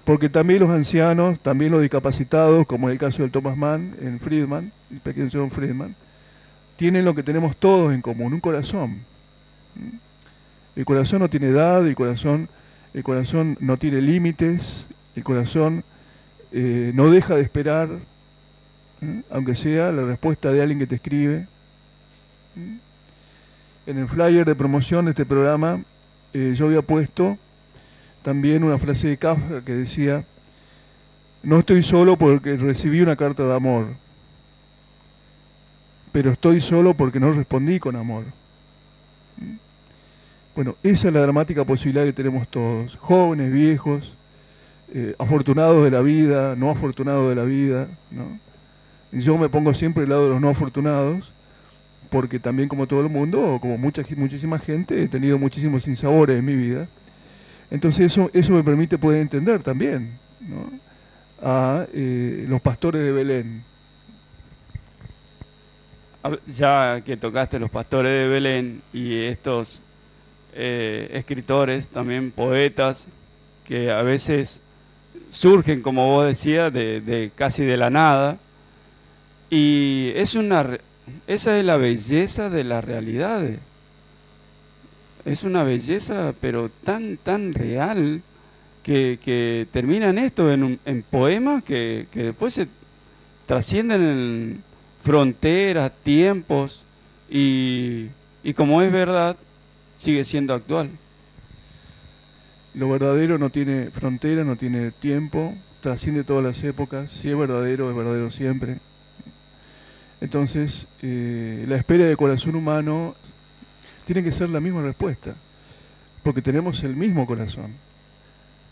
porque 0.05 0.29
también 0.29 0.61
los 0.61 0.69
ancianos, 0.69 1.41
también 1.41 1.73
los 1.73 1.81
discapacitados, 1.81 2.67
como 2.67 2.87
en 2.87 2.93
el 2.93 2.99
caso 2.99 3.23
del 3.23 3.31
Thomas 3.31 3.57
Mann, 3.57 3.97
en 4.03 4.21
Friedman, 4.21 4.71
el 4.91 5.01
pequeño 5.01 5.49
Friedman, 5.49 5.97
tienen 6.77 7.07
lo 7.07 7.15
que 7.15 7.23
tenemos 7.23 7.57
todos 7.57 7.95
en 7.95 8.03
común, 8.03 8.35
un 8.35 8.41
corazón. 8.41 8.99
El 10.77 10.85
corazón 10.85 11.21
no 11.21 11.31
tiene 11.31 11.47
edad, 11.47 11.87
el 11.87 11.95
corazón, 11.95 12.47
el 12.93 13.03
corazón 13.03 13.57
no 13.61 13.79
tiene 13.79 14.03
límites, 14.03 14.89
el 15.15 15.25
corazón 15.25 15.85
eh, 16.53 16.93
no 16.95 17.11
deja 17.11 17.35
de 17.35 17.41
esperar, 17.41 17.89
aunque 19.31 19.55
sea 19.55 19.91
la 19.91 20.03
respuesta 20.05 20.53
de 20.53 20.61
alguien 20.61 20.81
que 20.81 20.87
te 20.87 20.97
escribe. 20.97 21.47
En 23.87 23.99
el 23.99 24.09
flyer 24.09 24.45
de 24.45 24.57
promoción 24.57 25.05
de 25.05 25.13
este 25.13 25.25
programa 25.25 25.81
eh, 26.33 26.55
yo 26.57 26.67
había 26.67 26.83
puesto 26.83 27.39
también 28.23 28.65
una 28.65 28.79
frase 28.79 29.09
de 29.09 29.17
Kafka 29.17 29.65
que 29.65 29.73
decía, 29.73 30.25
no 31.43 31.61
estoy 31.61 31.85
solo 31.85 32.19
porque 32.19 32.57
recibí 32.57 33.01
una 33.01 33.15
carta 33.15 33.45
de 33.47 33.55
amor, 33.55 33.95
pero 36.11 36.33
estoy 36.33 36.61
solo 36.61 36.95
porque 36.95 37.21
no 37.21 37.31
respondí 37.31 37.79
con 37.79 37.95
amor. 37.95 38.25
Bueno, 40.57 40.75
esa 40.83 41.09
es 41.09 41.15
la 41.15 41.21
dramática 41.21 41.65
posibilidad 41.65 42.05
que 42.05 42.13
tenemos 42.13 42.49
todos, 42.49 42.97
jóvenes, 42.97 43.53
viejos, 43.53 44.17
eh, 44.93 45.15
afortunados 45.19 45.85
de 45.85 45.91
la 45.93 46.01
vida, 46.01 46.57
no 46.57 46.71
afortunados 46.71 47.29
de 47.29 47.35
la 47.37 47.45
vida. 47.45 47.89
Yo 49.13 49.39
me 49.39 49.49
pongo 49.49 49.73
siempre 49.75 50.03
al 50.03 50.09
lado 50.09 50.25
de 50.25 50.31
los 50.31 50.41
no 50.41 50.49
afortunados, 50.49 51.33
porque 52.11 52.39
también 52.39 52.69
como 52.69 52.87
todo 52.87 53.01
el 53.01 53.09
mundo, 53.09 53.59
como 53.61 53.77
mucha, 53.79 54.03
muchísima 54.17 54.59
gente, 54.59 55.03
he 55.03 55.09
tenido 55.09 55.39
muchísimos 55.39 55.83
sinsabores 55.83 56.39
en 56.39 56.45
mi 56.45 56.55
vida. 56.55 56.89
Entonces 57.71 58.07
eso, 58.07 58.31
eso 58.33 58.53
me 58.53 58.63
permite 58.63 58.99
poder 58.99 59.21
entender 59.21 59.63
también 59.63 60.19
a 61.43 61.87
eh, 61.93 62.45
los 62.49 62.61
pastores 62.61 63.03
de 63.03 63.13
Belén. 63.13 63.65
Ya 66.47 67.01
que 67.05 67.17
tocaste 67.17 67.59
los 67.59 67.71
pastores 67.71 68.11
de 68.11 68.29
Belén 68.29 68.83
y 68.93 69.15
estos 69.15 69.81
eh, 70.55 71.11
escritores, 71.13 71.89
también 71.89 72.33
poetas, 72.33 73.09
que 73.65 73.93
a 73.93 74.03
veces 74.03 74.61
surgen, 75.29 75.83
como 75.83 76.07
vos 76.07 76.27
decías, 76.27 76.73
de, 76.73 77.01
de 77.01 77.31
casi 77.35 77.65
de 77.65 77.77
la 77.77 77.91
nada, 77.91 78.39
y 79.51 80.13
es 80.17 80.35
una 80.35 80.79
esa 81.27 81.59
es 81.59 81.65
la 81.65 81.77
belleza 81.77 82.51
de 82.51 82.65
las 82.65 82.85
realidades. 82.85 83.59
Es 85.25 85.43
una 85.43 85.65
belleza, 85.65 86.35
pero 86.41 86.71
tan, 86.85 87.17
tan 87.17 87.53
real, 87.53 88.23
que, 88.87 89.19
que 89.21 89.67
termina 89.73 90.11
en 90.11 90.19
esto, 90.19 90.53
en, 90.53 90.79
en 90.85 91.03
poemas 91.03 91.65
que, 91.65 92.07
que, 92.13 92.23
después 92.23 92.55
se 92.55 92.69
trascienden 93.45 94.03
en 94.03 94.63
fronteras, 95.03 95.91
tiempos, 96.05 96.85
y, 97.29 98.07
y 98.45 98.55
como 98.55 98.81
es 98.83 98.93
verdad, 98.93 99.37
sigue 99.97 100.25
siendo 100.25 100.55
actual. 100.55 100.91
Lo 102.75 102.89
verdadero 102.89 103.39
no 103.39 103.51
tiene 103.51 103.91
frontera, 103.91 104.45
no 104.45 104.55
tiene 104.55 104.93
tiempo, 104.93 105.57
trasciende 105.81 106.23
todas 106.23 106.45
las 106.45 106.63
épocas, 106.63 107.11
si 107.11 107.29
es 107.29 107.37
verdadero, 107.37 107.91
es 107.91 107.97
verdadero 107.97 108.31
siempre. 108.31 108.79
Entonces, 110.21 110.87
eh, 111.03 111.65
la 111.69 111.77
espera 111.77 112.07
del 112.07 112.17
corazón 112.17 112.57
humano 112.57 113.15
tiene 114.05 114.23
que 114.23 114.33
ser 114.33 114.49
la 114.49 114.61
misma 114.61 114.83
respuesta, 114.83 115.35
porque 116.23 116.41
tenemos 116.41 116.83
el 116.85 116.97
mismo 116.97 117.27
corazón. 117.27 117.75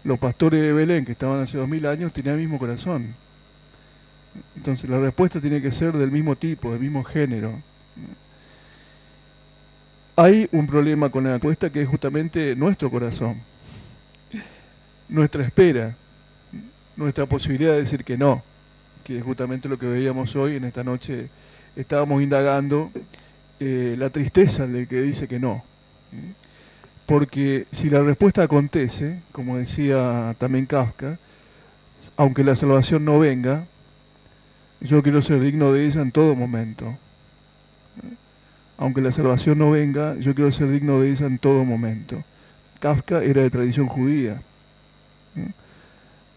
Los 0.04 0.18
pastores 0.18 0.60
de 0.60 0.72
Belén, 0.72 1.04
que 1.04 1.12
estaban 1.12 1.40
hace 1.40 1.58
dos 1.58 1.68
mil 1.68 1.84
años, 1.86 2.12
tenían 2.12 2.36
el 2.36 2.42
mismo 2.42 2.58
corazón. 2.58 3.14
Entonces, 4.56 4.88
la 4.88 4.98
respuesta 4.98 5.40
tiene 5.40 5.60
que 5.60 5.70
ser 5.70 5.92
del 5.92 6.10
mismo 6.10 6.36
tipo, 6.36 6.70
del 6.70 6.80
mismo 6.80 7.04
género. 7.04 7.60
Hay 10.16 10.48
un 10.52 10.66
problema 10.66 11.10
con 11.10 11.24
la 11.24 11.32
respuesta 11.32 11.70
que 11.70 11.82
es 11.82 11.88
justamente 11.88 12.54
nuestro 12.56 12.90
corazón, 12.90 13.42
nuestra 15.08 15.44
espera, 15.44 15.96
nuestra 16.96 17.26
posibilidad 17.26 17.72
de 17.72 17.80
decir 17.80 18.04
que 18.04 18.16
no 18.16 18.42
que 19.04 19.18
es 19.18 19.22
justamente 19.22 19.68
lo 19.68 19.78
que 19.78 19.86
veíamos 19.86 20.34
hoy 20.34 20.56
en 20.56 20.64
esta 20.64 20.82
noche. 20.82 21.28
Estábamos 21.76 22.22
indagando 22.22 22.90
eh, 23.60 23.94
la 23.98 24.10
tristeza 24.10 24.66
del 24.66 24.88
que 24.88 25.02
dice 25.02 25.28
que 25.28 25.38
no. 25.38 25.62
Porque 27.06 27.66
si 27.70 27.90
la 27.90 28.00
respuesta 28.00 28.42
acontece, 28.42 29.20
como 29.30 29.58
decía 29.58 30.34
también 30.38 30.64
Kafka, 30.64 31.18
aunque 32.16 32.42
la 32.42 32.56
salvación 32.56 33.04
no 33.04 33.18
venga, 33.18 33.66
yo 34.80 35.02
quiero 35.02 35.20
ser 35.20 35.40
digno 35.40 35.72
de 35.72 35.86
ella 35.86 36.00
en 36.00 36.10
todo 36.10 36.34
momento. 36.34 36.96
Aunque 38.78 39.02
la 39.02 39.12
salvación 39.12 39.58
no 39.58 39.70
venga, 39.70 40.16
yo 40.16 40.34
quiero 40.34 40.50
ser 40.50 40.70
digno 40.70 41.00
de 41.00 41.10
ella 41.10 41.26
en 41.26 41.38
todo 41.38 41.64
momento. 41.64 42.24
Kafka 42.80 43.22
era 43.22 43.42
de 43.42 43.50
tradición 43.50 43.86
judía 43.86 44.42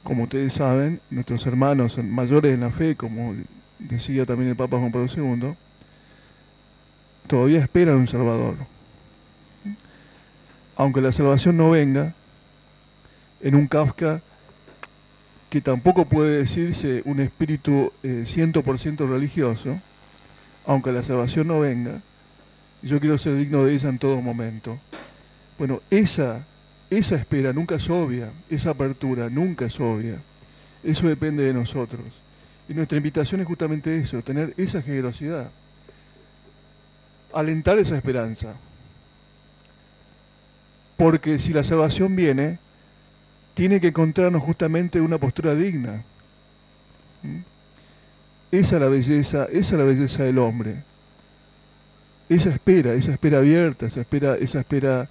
como 0.07 0.23
ustedes 0.23 0.53
saben, 0.53 1.01
nuestros 1.09 1.45
hermanos 1.47 2.01
mayores 2.01 2.53
en 2.53 2.61
la 2.61 2.69
fe, 2.69 2.95
como 2.95 3.35
decía 3.77 4.25
también 4.25 4.51
el 4.51 4.55
Papa 4.55 4.77
Juan 4.77 4.89
Pablo 4.89 5.09
II, 5.13 5.53
todavía 7.27 7.59
esperan 7.59 7.95
un 7.95 8.07
Salvador. 8.07 8.55
Aunque 10.77 11.01
la 11.01 11.11
salvación 11.11 11.57
no 11.57 11.71
venga, 11.71 12.13
en 13.41 13.55
un 13.55 13.67
Kafka 13.67 14.21
que 15.49 15.59
tampoco 15.59 16.05
puede 16.05 16.37
decirse 16.37 17.01
un 17.03 17.19
espíritu 17.19 17.91
100% 18.01 19.03
eh, 19.03 19.07
religioso, 19.07 19.77
aunque 20.65 20.93
la 20.93 21.03
salvación 21.03 21.49
no 21.49 21.59
venga, 21.59 22.01
yo 22.81 23.01
quiero 23.01 23.17
ser 23.17 23.35
digno 23.35 23.65
de 23.65 23.73
ella 23.73 23.89
en 23.89 23.99
todo 23.99 24.21
momento. 24.21 24.79
Bueno, 25.59 25.81
esa 25.89 26.45
esa 26.89 27.15
espera 27.15 27.51
nunca 27.51 27.75
es 27.75 27.89
obvia, 27.89 28.31
esa 28.49 28.69
apertura 28.69 29.29
nunca 29.29 29.65
es 29.65 29.79
obvia. 29.79 30.19
Eso 30.83 31.07
depende 31.07 31.43
de 31.43 31.53
nosotros. 31.53 32.05
Y 32.69 32.73
nuestra 32.73 32.97
invitación 32.97 33.41
es 33.41 33.47
justamente 33.47 33.97
eso, 33.97 34.21
tener 34.21 34.53
esa 34.57 34.81
generosidad, 34.81 35.49
alentar 37.33 37.77
esa 37.77 37.95
esperanza. 37.95 38.55
Porque 40.95 41.39
si 41.39 41.53
la 41.53 41.63
salvación 41.63 42.15
viene, 42.15 42.59
tiene 43.53 43.81
que 43.81 43.87
encontrarnos 43.87 44.41
justamente 44.41 45.01
una 45.01 45.17
postura 45.17 45.55
digna. 45.55 46.03
¿Mm? 47.23 47.39
Esa 48.51 48.75
es 48.75 48.81
la 48.81 48.87
belleza, 48.87 49.45
esa 49.45 49.57
es 49.57 49.71
la 49.79 49.83
belleza 49.83 50.23
del 50.23 50.37
hombre. 50.37 50.83
esa 52.29 52.49
espera, 52.49 52.93
esa 52.93 53.11
espera 53.11 53.39
abierta, 53.39 53.85
esa 53.85 54.01
espera, 54.01 54.35
esa 54.35 54.59
espera 54.59 55.09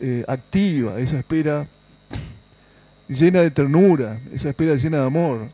eh, 0.00 0.24
activa, 0.26 0.98
esa 0.98 1.18
espera 1.18 1.66
llena 3.08 3.42
de 3.42 3.50
ternura, 3.50 4.18
esa 4.32 4.48
espera 4.50 4.74
llena 4.76 4.98
de 5.00 5.06
amor. 5.06 5.48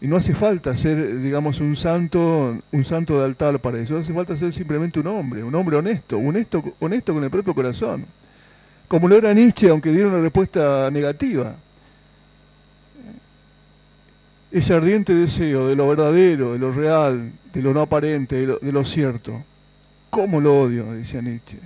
Y 0.00 0.06
no 0.06 0.16
hace 0.16 0.32
falta 0.32 0.76
ser, 0.76 1.20
digamos, 1.20 1.60
un 1.60 1.74
santo, 1.74 2.56
un 2.70 2.84
santo 2.84 3.18
de 3.18 3.24
altar 3.24 3.58
para 3.60 3.80
eso. 3.80 3.96
Hace 3.96 4.12
falta 4.12 4.36
ser 4.36 4.52
simplemente 4.52 5.00
un 5.00 5.08
hombre, 5.08 5.42
un 5.42 5.54
hombre 5.54 5.76
honesto, 5.76 6.18
honesto, 6.18 6.62
honesto 6.78 7.12
con 7.12 7.24
el 7.24 7.30
propio 7.30 7.54
corazón. 7.54 8.06
Como 8.86 9.08
lo 9.08 9.16
era 9.16 9.34
Nietzsche, 9.34 9.68
aunque 9.68 9.90
diera 9.90 10.08
una 10.08 10.20
respuesta 10.20 10.88
negativa. 10.90 11.56
Ese 14.52 14.72
ardiente 14.72 15.14
deseo 15.14 15.66
de 15.66 15.76
lo 15.76 15.88
verdadero, 15.88 16.52
de 16.52 16.58
lo 16.58 16.72
real, 16.72 17.32
de 17.52 17.62
lo 17.62 17.74
no 17.74 17.82
aparente, 17.82 18.36
de 18.36 18.46
lo, 18.46 18.58
de 18.58 18.72
lo 18.72 18.84
cierto. 18.84 19.42
¿Cómo 20.10 20.40
lo 20.40 20.60
odio? 20.60 20.92
decía 20.92 21.20
Nietzsche. 21.20 21.58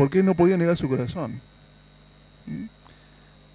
¿Por 0.00 0.08
qué 0.08 0.22
no 0.22 0.34
podía 0.34 0.56
negar 0.56 0.78
su 0.78 0.88
corazón? 0.88 1.42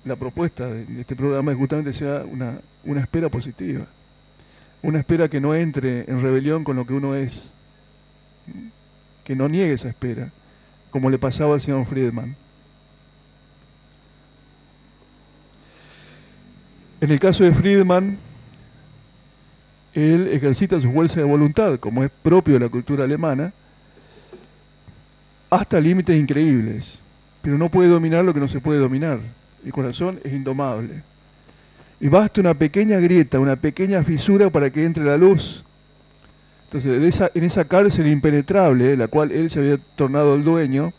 La 0.04 0.16
propuesta 0.16 0.68
de 0.68 1.02
este 1.02 1.16
programa 1.16 1.52
es 1.52 1.58
justamente 1.58 1.92
sea 1.92 2.24
una, 2.24 2.60
una 2.84 3.02
espera 3.02 3.30
positiva, 3.30 3.88
una 4.84 5.00
espera 5.00 5.28
que 5.28 5.42
no 5.42 5.56
entre 5.56 6.02
en 6.02 6.22
rebelión 6.22 6.64
con 6.64 6.76
lo 6.76 6.86
que 6.86 6.94
uno 6.94 7.16
es, 7.16 7.52
que 9.24 9.36
no 9.36 9.50
niegue 9.50 9.74
esa 9.74 9.90
espera, 9.90 10.30
como 10.92 11.10
le 11.10 11.18
pasaba 11.18 11.56
al 11.56 11.62
señor 11.62 11.84
Friedman. 11.88 12.36
En 17.02 17.10
el 17.10 17.20
caso 17.20 17.44
de 17.44 17.54
Friedman, 17.54 18.20
él 19.96 20.28
ejercita 20.32 20.80
su 20.80 20.92
fuerza 20.92 21.22
de 21.22 21.26
voluntad, 21.26 21.80
como 21.80 22.04
es 22.04 22.12
propio 22.22 22.54
de 22.54 22.60
la 22.60 22.70
cultura 22.70 23.06
alemana, 23.06 23.52
hasta 25.62 25.80
límites 25.80 26.16
increíbles, 26.18 27.02
pero 27.42 27.58
no 27.58 27.70
puede 27.70 27.90
dominar 27.90 28.24
lo 28.24 28.34
que 28.34 28.40
no 28.40 28.48
se 28.48 28.60
puede 28.60 28.80
dominar. 28.80 29.20
El 29.64 29.72
corazón 29.72 30.20
es 30.24 30.34
indomable. 30.34 31.04
Y 32.00 32.08
basta 32.08 32.42
una 32.42 32.54
pequeña 32.54 33.00
grieta, 33.00 33.40
una 33.40 33.56
pequeña 33.56 34.04
fisura 34.04 34.50
para 34.50 34.70
que 34.70 34.86
entre 34.86 35.04
la 35.04 35.18
luz. 35.18 35.64
Entonces, 36.66 37.32
en 37.34 37.44
esa 37.44 37.66
cárcel 37.66 38.08
impenetrable, 38.08 38.86
de 38.86 38.98
la 38.98 39.08
cual 39.08 39.32
él 39.32 39.50
se 39.50 39.60
había 39.60 39.78
tornado 39.96 40.36
el 40.36 40.44
dueño, 40.44 40.94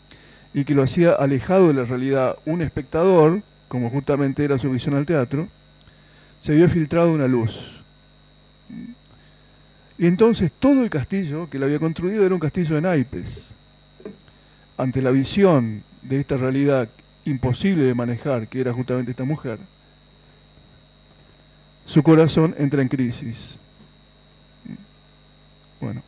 y 0.53 0.65
que 0.65 0.73
lo 0.73 0.81
hacía 0.81 1.11
alejado 1.11 1.67
de 1.67 1.75
la 1.75 1.85
realidad, 1.85 2.37
un 2.45 2.61
espectador, 2.61 3.43
como 3.67 3.89
justamente 3.89 4.43
era 4.43 4.57
su 4.57 4.71
visión 4.71 4.95
al 4.95 5.05
teatro, 5.05 5.47
se 6.39 6.53
había 6.53 6.67
filtrado 6.67 7.13
una 7.13 7.27
luz. 7.27 7.81
Y 9.99 10.07
entonces 10.07 10.51
todo 10.57 10.83
el 10.83 10.89
castillo 10.89 11.49
que 11.49 11.57
él 11.57 11.63
había 11.63 11.79
construido 11.79 12.25
era 12.25 12.33
un 12.33 12.39
castillo 12.39 12.75
de 12.75 12.81
naipes. 12.81 13.55
Ante 14.77 15.01
la 15.01 15.11
visión 15.11 15.83
de 16.03 16.19
esta 16.19 16.37
realidad 16.37 16.89
imposible 17.25 17.83
de 17.83 17.93
manejar, 17.93 18.47
que 18.47 18.61
era 18.61 18.71
justamente 18.73 19.11
esta 19.11 19.23
mujer, 19.23 19.59
su 21.85 22.03
corazón 22.03 22.53
entra 22.57 22.81
en 22.81 22.87
crisis. 22.87 23.59
Bueno, 25.79 26.01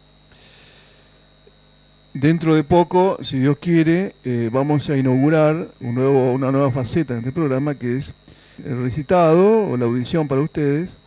dentro 2.13 2.55
de 2.55 2.63
poco, 2.63 3.17
si 3.22 3.39
Dios 3.39 3.57
quiere, 3.59 4.15
eh, 4.24 4.49
vamos 4.51 4.89
a 4.89 4.97
inaugurar 4.97 5.70
un 5.80 5.95
nuevo, 5.95 6.34
una 6.34 6.51
nueva 6.51 6.72
faceta 6.72 7.13
en 7.13 7.20
este 7.20 7.32
programa 7.32 7.76
que 7.76 7.97
es 7.97 8.13
el 8.63 8.82
recitado 8.82 9.67
o 9.67 9.78
la 9.78 9.86
audición 9.86 10.28
para 10.28 10.41
ustedes 10.41 10.97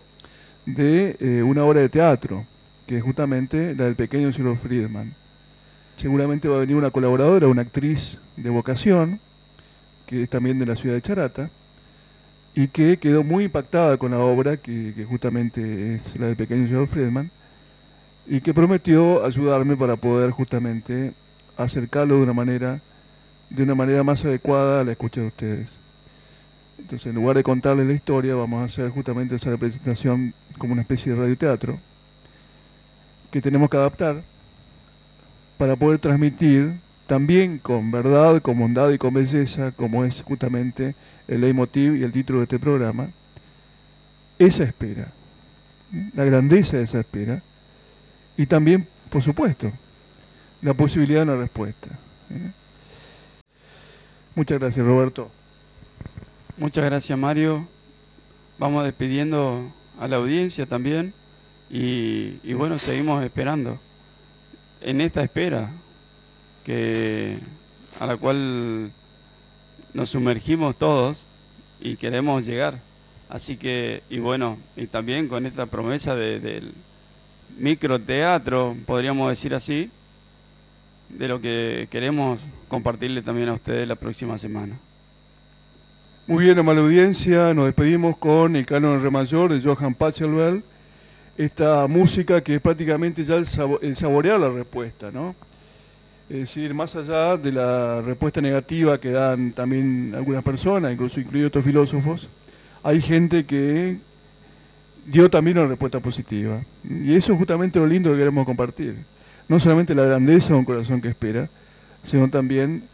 de 0.65 1.17
eh, 1.21 1.43
una 1.43 1.65
obra 1.65 1.81
de 1.81 1.89
teatro, 1.89 2.47
que 2.87 2.99
es 2.99 3.03
justamente 3.03 3.75
la 3.75 3.85
del 3.85 3.97
pequeño 3.97 4.33
señor 4.33 4.57
Friedman. 4.57 5.15
Seguramente 6.03 6.49
va 6.49 6.57
a 6.57 6.59
venir 6.59 6.75
una 6.75 6.91
colaboradora, 6.91 7.47
una 7.47 7.63
actriz 7.63 8.21
de 8.37 8.51
vocación, 8.51 9.21
que 10.05 10.25
es 10.25 10.29
también 10.29 10.59
de 10.59 10.67
la 10.67 10.75
ciudad 10.75 10.97
de 10.97 11.01
Charata, 11.01 11.49
y 12.57 12.67
que 12.67 12.97
quedó 12.97 13.23
muy 13.23 13.45
impactada 13.45 13.97
con 13.97 14.11
la 14.11 14.19
obra, 14.19 14.57
que, 14.57 15.07
justamente 15.09 15.95
es 15.95 16.19
la 16.19 16.27
del 16.27 16.35
pequeño 16.35 16.67
señor 16.67 16.89
Friedman, 16.89 17.31
y 18.27 18.41
que 18.41 18.53
prometió 18.53 19.25
ayudarme 19.25 19.77
para 19.77 19.95
poder 19.95 20.33
justamente 20.33 21.13
acercarlo 21.57 22.17
de 22.17 22.23
una 22.25 22.33
manera, 22.33 22.81
de 23.49 23.63
una 23.63 23.77
manera 23.77 24.03
más 24.03 24.25
adecuada 24.25 24.81
a 24.81 24.85
la 24.85 24.91
escucha 24.91 25.21
de 25.21 25.29
ustedes. 25.29 25.79
Entonces, 26.81 27.07
en 27.07 27.15
lugar 27.15 27.37
de 27.37 27.45
contarles 27.45 27.87
la 27.87 27.93
historia, 27.93 28.35
vamos 28.35 28.61
a 28.61 28.65
hacer 28.65 28.91
justamente 28.91 29.37
esa 29.37 29.51
representación 29.51 30.35
como 30.59 30.73
una 30.73 30.83
especie 30.83 31.13
de 31.13 31.21
radioteatro 31.21 31.79
que 33.31 33.41
tenemos 33.41 33.71
que 33.71 33.77
adaptar 33.77 34.32
para 35.63 35.77
poder 35.77 36.01
transmitir 36.01 36.81
también 37.07 37.59
con 37.59 37.93
verdad, 37.93 38.43
con 38.43 38.59
bondad 38.59 38.91
y 38.91 38.99
con 38.99 39.15
belleza, 39.15 39.71
como 39.71 40.05
es 40.05 40.21
justamente 40.21 40.97
el 41.29 41.41
leitmotiv 41.41 41.95
y 41.95 42.03
el 42.03 42.11
título 42.11 42.41
de 42.41 42.47
este 42.47 42.59
programa, 42.59 43.13
esa 44.41 44.65
espera, 44.65 45.13
la 46.15 46.25
grandeza 46.25 46.79
de 46.79 46.83
esa 46.83 46.99
espera, 46.99 47.45
y 48.37 48.45
también, 48.47 48.89
por 49.09 49.23
supuesto, 49.23 49.71
la 50.63 50.75
posibilidad 50.75 51.21
de 51.21 51.31
una 51.31 51.41
respuesta. 51.41 51.91
¿eh? 52.31 52.51
Muchas 54.35 54.59
gracias, 54.59 54.85
Roberto. 54.85 55.31
Muchas 56.57 56.85
gracias, 56.85 57.17
Mario. 57.17 57.69
Vamos 58.59 58.83
despidiendo 58.83 59.73
a 60.01 60.09
la 60.09 60.17
audiencia 60.17 60.67
también 60.67 61.15
y, 61.71 62.41
y 62.43 62.53
bueno, 62.55 62.81
seguimos 62.81 63.25
esperando. 63.25 63.79
En 64.85 65.01
esta 65.01 65.23
espera, 65.23 65.71
que, 66.65 67.39
a 68.01 68.07
la 68.07 68.17
cual 68.17 68.91
nos 69.95 70.11
sumergimos 70.11 70.77
todos 70.77 71.27
y 71.81 71.97
queremos 71.97 72.47
llegar. 72.47 72.81
Así 73.29 73.57
que, 73.57 74.03
y 74.11 74.19
bueno, 74.19 74.59
y 74.77 74.87
también 74.87 75.29
con 75.29 75.47
esta 75.47 75.67
promesa 75.67 76.15
de, 76.15 76.41
del 76.41 76.75
microteatro, 77.59 78.77
podríamos 78.87 79.29
decir 79.31 79.55
así, 79.55 79.91
de 81.09 81.29
lo 81.29 81.41
que 81.41 81.89
queremos 81.91 82.41
compartirle 82.69 83.23
también 83.23 83.49
a 83.49 83.55
ustedes 83.55 83.87
la 83.87 83.97
próxima 83.97 84.39
semana. 84.39 84.79
Muy 86.27 86.45
bien, 86.45 86.59
amable 86.59 86.81
audiencia, 86.83 87.53
nos 87.53 87.67
despedimos 87.67 88.17
con 88.17 88.57
el 88.57 88.65
canon 88.65 89.03
re 89.03 89.11
mayor 89.11 89.53
de 89.53 89.61
Johann 89.61 89.95
Pachelbel, 89.95 90.63
esta 91.37 91.87
música 91.87 92.43
que 92.43 92.57
es 92.57 92.61
prácticamente 92.61 93.25
ya 93.25 93.37
el, 93.37 93.47
saborear 93.97 94.39
la 94.39 94.51
respuesta, 94.51 95.11
¿no? 95.11 95.35
Es 96.29 96.39
decir, 96.39 96.73
más 96.73 96.95
allá 96.97 97.37
de 97.37 97.53
la 97.53 98.01
respuesta 98.01 98.41
negativa 98.41 98.99
que 98.99 99.11
dan 99.11 99.53
también 99.53 100.15
algunas 100.15 100.43
personas, 100.43 100.93
incluso 100.93 101.21
incluidos 101.21 101.49
otros 101.49 101.65
filósofos, 101.65 102.29
hay 102.83 103.01
gente 103.01 103.45
que 103.45 103.99
dio 105.07 105.29
también 105.29 105.59
una 105.59 105.69
respuesta 105.69 106.01
positiva. 106.01 106.63
Y 106.89 107.15
eso 107.15 107.33
es 107.33 107.39
justamente 107.39 107.79
lo 107.79 107.87
lindo 107.87 108.11
que 108.11 108.19
queremos 108.19 108.47
compartir. 108.47 108.97
No 109.49 109.61
solamente 109.61 109.95
la 109.95 110.05
grandeza 110.05 110.53
de 110.53 110.59
un 110.59 110.65
corazón 110.65 111.01
que 111.01 111.09
espera, 111.09 111.49
sino 112.03 112.29
también 112.31 112.85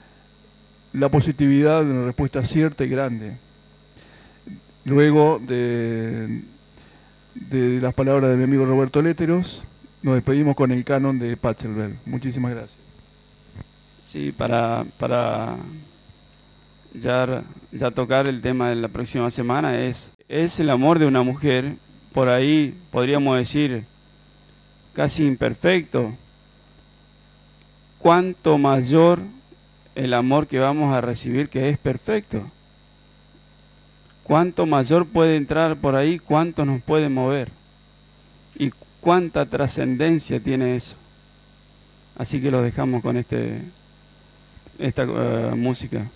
la 0.93 1.11
positividad 1.11 1.85
de 1.85 1.93
una 1.93 2.07
respuesta 2.07 2.45
cierta 2.45 2.85
y 2.85 2.89
grande. 2.89 3.37
Luego 4.85 5.41
de, 5.47 6.43
de 7.49 7.81
las 7.81 7.95
palabras 7.95 8.31
de 8.31 8.37
mi 8.37 8.45
amigo 8.45 8.65
Roberto 8.65 9.01
Léteros, 9.03 9.67
nos 10.03 10.15
despedimos 10.15 10.55
con 10.57 10.71
el 10.71 10.85
canon 10.85 11.19
de 11.19 11.37
Pachelbel. 11.37 11.99
Muchísimas 12.05 12.53
gracias. 12.53 12.79
Sí, 14.03 14.33
para, 14.33 14.87
para 14.99 15.57
ya, 16.95 17.45
ya 17.73 17.91
tocar 17.91 18.29
el 18.29 18.41
tema 18.41 18.71
de 18.71 18.77
la 18.77 18.89
próxima 18.89 19.31
semana 19.31 19.81
es, 19.81 20.13
es 20.29 20.61
el 20.61 20.71
amor 20.71 20.99
de 20.99 21.07
una 21.07 21.23
mujer, 21.23 21.77
por 22.13 22.29
ahí 22.29 22.77
podríamos 22.91 23.37
decir 23.37 23.85
casi 24.95 25.25
imperfecto. 25.25 26.15
Cuanto 27.99 28.59
mayor 28.59 29.21
el 29.95 30.15
amor 30.15 30.47
que 30.47 30.59
vamos 30.59 30.95
a 30.95 31.01
recibir 31.01 31.49
que 31.49 31.69
es 31.69 31.79
perfecto. 31.79 32.51
Cuánto 34.29 34.67
mayor 34.67 35.07
puede 35.07 35.37
entrar 35.37 35.79
por 35.79 35.97
ahí, 35.97 36.19
cuánto 36.19 36.67
nos 36.67 36.83
puede 36.83 37.09
mover. 37.09 37.51
Y 38.59 38.71
cuánta 39.01 39.47
trascendencia 39.47 40.39
tiene 40.39 40.77
eso. 40.77 40.97
Así 42.15 42.39
que 42.41 42.51
lo 42.51 42.61
dejamos 42.61 43.03
con 43.03 43.17
este 43.17 43.63
esta 44.79 45.05
uh, 45.05 45.57
música. 45.57 46.11